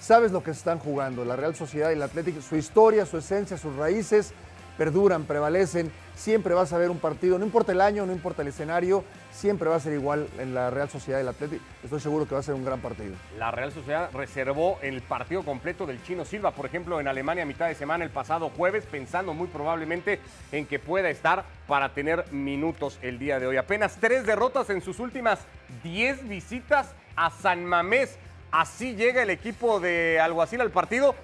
Sabes 0.00 0.30
lo 0.30 0.44
que 0.44 0.52
están 0.52 0.78
jugando, 0.78 1.24
la 1.24 1.34
Real 1.34 1.56
Sociedad 1.56 1.90
y 1.90 1.94
el 1.94 2.02
Atlético, 2.02 2.40
su 2.40 2.56
historia, 2.56 3.04
su 3.04 3.18
esencia, 3.18 3.58
sus 3.58 3.74
raíces 3.74 4.32
perduran, 4.80 5.24
prevalecen. 5.24 5.92
Siempre 6.14 6.54
vas 6.54 6.72
a 6.72 6.78
ver 6.78 6.88
un 6.88 6.98
partido, 6.98 7.38
no 7.38 7.44
importa 7.44 7.72
el 7.72 7.82
año, 7.82 8.06
no 8.06 8.14
importa 8.14 8.40
el 8.40 8.48
escenario, 8.48 9.04
siempre 9.30 9.68
va 9.68 9.76
a 9.76 9.80
ser 9.80 9.92
igual 9.92 10.26
en 10.38 10.54
la 10.54 10.70
Real 10.70 10.88
Sociedad 10.88 11.18
y 11.18 11.22
el 11.22 11.28
Atlético. 11.28 11.62
Estoy 11.84 12.00
seguro 12.00 12.26
que 12.26 12.32
va 12.32 12.40
a 12.40 12.42
ser 12.42 12.54
un 12.54 12.64
gran 12.64 12.80
partido. 12.80 13.14
La 13.38 13.50
Real 13.50 13.72
Sociedad 13.72 14.08
reservó 14.14 14.78
el 14.80 15.02
partido 15.02 15.42
completo 15.42 15.84
del 15.84 16.02
Chino 16.02 16.24
Silva, 16.24 16.52
por 16.52 16.64
ejemplo, 16.64 16.98
en 16.98 17.08
Alemania 17.08 17.42
a 17.42 17.46
mitad 17.46 17.68
de 17.68 17.74
semana 17.74 18.04
el 18.04 18.10
pasado 18.10 18.48
jueves, 18.48 18.86
pensando 18.90 19.34
muy 19.34 19.48
probablemente 19.48 20.18
en 20.50 20.64
que 20.64 20.78
pueda 20.78 21.10
estar 21.10 21.44
para 21.66 21.92
tener 21.92 22.24
minutos 22.32 22.98
el 23.02 23.18
día 23.18 23.38
de 23.38 23.48
hoy. 23.48 23.58
Apenas 23.58 23.98
tres 24.00 24.24
derrotas 24.24 24.70
en 24.70 24.80
sus 24.80 24.98
últimas 24.98 25.40
diez 25.82 26.26
visitas 26.26 26.94
a 27.16 27.28
San 27.28 27.66
Mamés. 27.66 28.16
Así 28.50 28.94
llega 28.94 29.22
el 29.22 29.28
equipo 29.28 29.78
de 29.78 30.18
Alguacil 30.20 30.62
al 30.62 30.70
partido. 30.70 31.14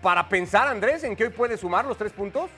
Para 0.00 0.30
pensar, 0.30 0.68
Andrés, 0.68 1.04
en 1.04 1.16
que 1.16 1.24
hoy 1.24 1.30
puede 1.30 1.58
sumar 1.58 1.84
los 1.84 1.98
tres 1.98 2.12
puntos. 2.12 2.48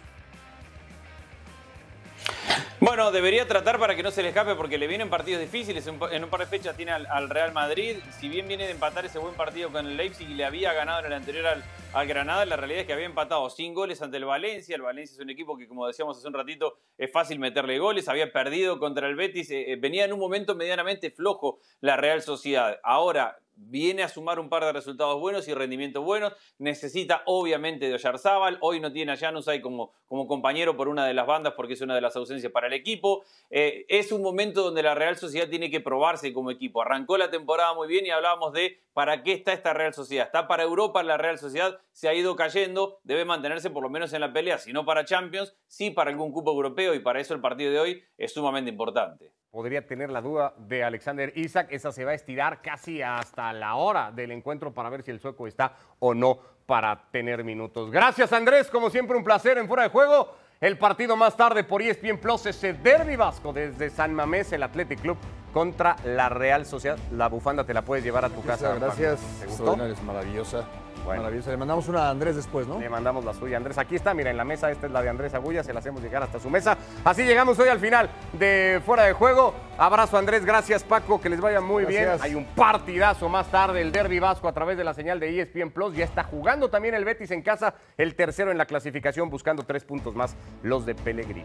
Bueno, 2.83 3.13
debería 3.13 3.47
tratar 3.47 3.79
para 3.79 3.95
que 3.95 4.03
no 4.03 4.11
se 4.11 4.23
le 4.23 4.31
escape 4.31 4.55
porque 4.55 4.79
le 4.79 4.87
vienen 4.87 5.11
partidos 5.11 5.43
difíciles. 5.43 5.87
En 5.87 6.25
un 6.25 6.31
par 6.31 6.41
de 6.41 6.47
fechas 6.47 6.75
tiene 6.75 6.93
al, 6.93 7.05
al 7.07 7.29
Real 7.29 7.53
Madrid. 7.53 7.97
Si 8.19 8.31
bien 8.31 8.49
viene 8.49 8.65
de 8.65 8.71
empatar 8.71 9.05
ese 9.05 9.19
buen 9.19 9.35
partido 9.35 9.71
con 9.71 9.87
el 9.87 9.99
Leipzig 9.99 10.31
y 10.31 10.33
le 10.33 10.47
había 10.47 10.73
ganado 10.73 11.01
en 11.01 11.07
el 11.07 11.13
anterior 11.13 11.47
al, 11.47 11.63
al 11.93 12.07
Granada, 12.07 12.47
la 12.47 12.57
realidad 12.57 12.81
es 12.81 12.87
que 12.87 12.95
había 12.95 13.05
empatado 13.05 13.51
sin 13.51 13.75
goles 13.75 14.01
ante 14.01 14.17
el 14.17 14.25
Valencia. 14.25 14.77
El 14.77 14.81
Valencia 14.81 15.15
es 15.15 15.21
un 15.21 15.29
equipo 15.29 15.59
que, 15.59 15.69
como 15.69 15.87
decíamos 15.87 16.17
hace 16.17 16.27
un 16.27 16.33
ratito, 16.33 16.79
es 16.97 17.13
fácil 17.13 17.39
meterle 17.39 17.79
goles. 17.79 18.09
Había 18.09 18.33
perdido 18.33 18.79
contra 18.79 19.09
el 19.09 19.15
Betis. 19.15 19.51
eh, 19.51 19.73
eh, 19.73 19.77
venía 19.77 20.07
en 20.07 20.15
un 20.15 20.19
momento 20.19 20.55
medianamente 20.55 21.11
flojo 21.11 21.59
la 21.83 21.99
Real 21.99 22.23
Sociedad. 22.23 22.81
Ahora 22.83 23.39
viene 23.61 24.03
a 24.03 24.09
sumar 24.09 24.41
un 24.41 24.49
par 24.49 24.65
de 24.65 24.73
resultados 24.73 25.21
buenos 25.21 25.47
y 25.49 25.55
rendimientos 25.55 26.05
buenos. 26.05 26.33
Necesita 26.59 27.23
obviamente 27.27 27.87
de 27.87 27.95
Oyarzábal. 27.95 28.59
Hoy 28.61 28.81
no 28.81 28.93
tiene 28.93 29.13
a 29.13 29.17
Januzaj 29.17 29.61
como, 29.61 29.93
como 30.07 30.27
compañero 30.27 30.77
por 30.77 30.89
una 30.89 31.07
de 31.07 31.15
las 31.15 31.27
bandas 31.27 31.55
porque 31.55 31.75
es 31.75 31.81
una 31.81 31.95
de 31.95 32.01
las 32.01 32.17
ausencias 32.17 32.53
para 32.53 32.67
el 32.67 32.73
equipo. 32.73 33.25
Eh, 33.51 33.85
es 33.89 34.13
un 34.13 34.23
momento 34.23 34.63
donde 34.63 34.83
la 34.83 34.95
Real 34.95 35.17
Sociedad 35.17 35.49
tiene 35.49 35.71
que 35.71 35.81
probarse 35.81 36.33
como 36.33 36.51
equipo. 36.51 36.83
Arrancó 36.83 37.19
la 37.19 37.31
temporada 37.31 37.75
muy 37.75 37.89
bien 37.89 38.07
y 38.07 38.11
hablábamos 38.11 38.53
de 38.53 38.81
para 38.93 39.23
qué 39.23 39.33
está 39.33 39.53
esta 39.53 39.73
Real 39.73 39.95
Sociedad. 39.95 40.27
Está 40.27 40.49
para 40.49 40.63
Europa 40.63 41.03
la 41.03 41.17
Real 41.17 41.39
Sociedad, 41.39 41.79
se 41.93 42.09
ha 42.09 42.15
ido 42.15 42.37
cayendo, 42.37 42.99
debe 43.05 43.25
mantenerse 43.25 43.71
por 43.71 43.83
lo 43.83 43.91
menos 43.91 44.13
en 44.13 44.21
la 44.21 44.33
pelea, 44.33 44.59
si 44.59 44.73
no 44.73 44.85
para 44.85 45.05
Champions, 45.05 45.55
sí 45.67 45.91
para 45.91 46.11
algún 46.11 46.33
cupo 46.33 46.51
europeo 46.51 46.95
y 46.95 47.01
para 47.01 47.21
eso 47.21 47.35
el 47.35 47.41
partido 47.41 47.71
de 47.73 47.79
hoy 47.79 48.03
es 48.17 48.33
sumamente 48.33 48.71
importante. 48.71 49.33
Podría 49.51 49.87
tener 49.87 50.11
la 50.11 50.21
duda 50.21 50.55
de 50.59 50.85
Alexander 50.85 51.33
Isaac. 51.35 51.69
Esa 51.71 51.93
se 51.93 52.05
va 52.05 52.13
a 52.13 52.15
estirar 52.15 52.63
casi 52.63 53.03
hasta 53.03 53.53
la 53.53 53.75
hora 53.75 54.13
del 54.13 54.31
encuentro 54.31 54.73
para 54.73 54.91
ver 54.91 55.03
si 55.03 55.11
el 55.11 55.21
sueco 55.21 55.47
está 55.47 55.75
o 55.99 56.15
no 56.15 56.39
para 56.67 57.09
tener 57.11 57.43
minutos. 57.43 57.91
Gracias 57.91 58.33
Andrés, 58.33 58.69
como 58.71 58.91
siempre 58.91 59.17
un 59.17 59.25
placer 59.25 59.59
en 59.59 59.67
fuera 59.67 59.83
de 59.83 59.89
juego. 59.89 60.35
El 60.61 60.77
partido 60.77 61.17
más 61.17 61.37
tarde 61.37 61.65
por 61.65 61.81
ESPN 61.81 62.19
Plus, 62.19 62.45
ese 62.47 62.75
derby 62.75 63.17
vasco 63.17 63.53
desde 63.53 63.89
San 63.89 64.15
Mamés, 64.15 64.53
el 64.53 64.63
Athletic 64.63 65.01
Club 65.01 65.17
contra 65.55 65.97
la 66.05 66.29
Real 66.29 66.67
Sociedad. 66.67 66.99
La 67.13 67.29
bufanda 67.29 67.65
te 67.65 67.73
la 67.73 67.83
puedes 67.83 68.05
llevar 68.05 68.27
a 68.27 68.29
tu 68.29 68.43
casa. 68.45 68.75
Gracias. 68.75 69.21
¿Te 69.41 69.47
gustó? 69.47 69.83
Es 69.85 70.03
maravillosa. 70.03 70.65
Bueno. 71.05 71.23
Maravillosa. 71.23 71.51
Le 71.51 71.57
mandamos 71.57 71.89
una 71.89 72.07
a 72.07 72.11
Andrés 72.11 72.37
después, 72.37 72.67
¿no? 72.67 72.79
Le 72.79 72.89
mandamos 72.89 73.25
la 73.25 73.35
suya. 73.35 73.57
Andrés, 73.57 73.79
aquí 73.79 73.97
está, 73.97 74.15
mira, 74.15 74.31
en 74.31 74.37
la 74.37 74.45
mesa, 74.45 74.71
esta 74.71 74.87
es 74.87 74.93
la 74.93 75.03
de 75.03 75.09
Andrés 75.09 75.35
Agulla, 75.35 75.63
se 75.63 75.73
la 75.73 75.81
hacemos 75.81 76.03
llegar 76.03 76.23
hasta 76.23 76.39
su 76.39 76.51
mesa. 76.51 76.77
Así 77.05 77.23
llegamos 77.25 77.59
hoy 77.59 77.69
al 77.69 77.79
final 77.79 78.11
de 78.33 78.81
Fuera 78.85 79.05
de 79.05 79.13
Juego. 79.13 79.55
Abrazo 79.79 80.19
Andrés, 80.19 80.45
gracias 80.45 80.85
Paco, 80.85 81.21
que 81.21 81.31
les 81.31 81.41
vaya 81.41 81.61
muy 81.61 81.85
Gracias. 81.85 82.23
bien. 82.23 82.23
Hay 82.23 82.35
un 82.35 82.45
partidazo 82.55 83.29
más 83.29 83.51
tarde, 83.51 83.81
el 83.81 83.93
Derby 83.93 84.19
Vasco 84.19 84.47
a 84.49 84.53
través 84.53 84.77
de 84.77 84.85
la 84.85 84.93
señal 84.95 85.19
de 85.21 85.41
ESPN 85.41 85.71
Plus. 85.71 85.95
Ya 85.97 86.05
está 86.05 86.23
jugando 86.25 86.69
también 86.69 86.95
el 86.95 87.05
Betis 87.05 87.31
en 87.31 87.43
casa, 87.43 87.75
el 87.97 88.15
tercero 88.15 88.51
en 88.51 88.59
la 88.59 88.67
clasificación, 88.67 89.31
buscando 89.31 89.63
tres 89.63 89.85
puntos 89.85 90.15
más 90.15 90.37
los 90.63 90.85
de 90.85 90.95
Pellegrini. 90.95 91.45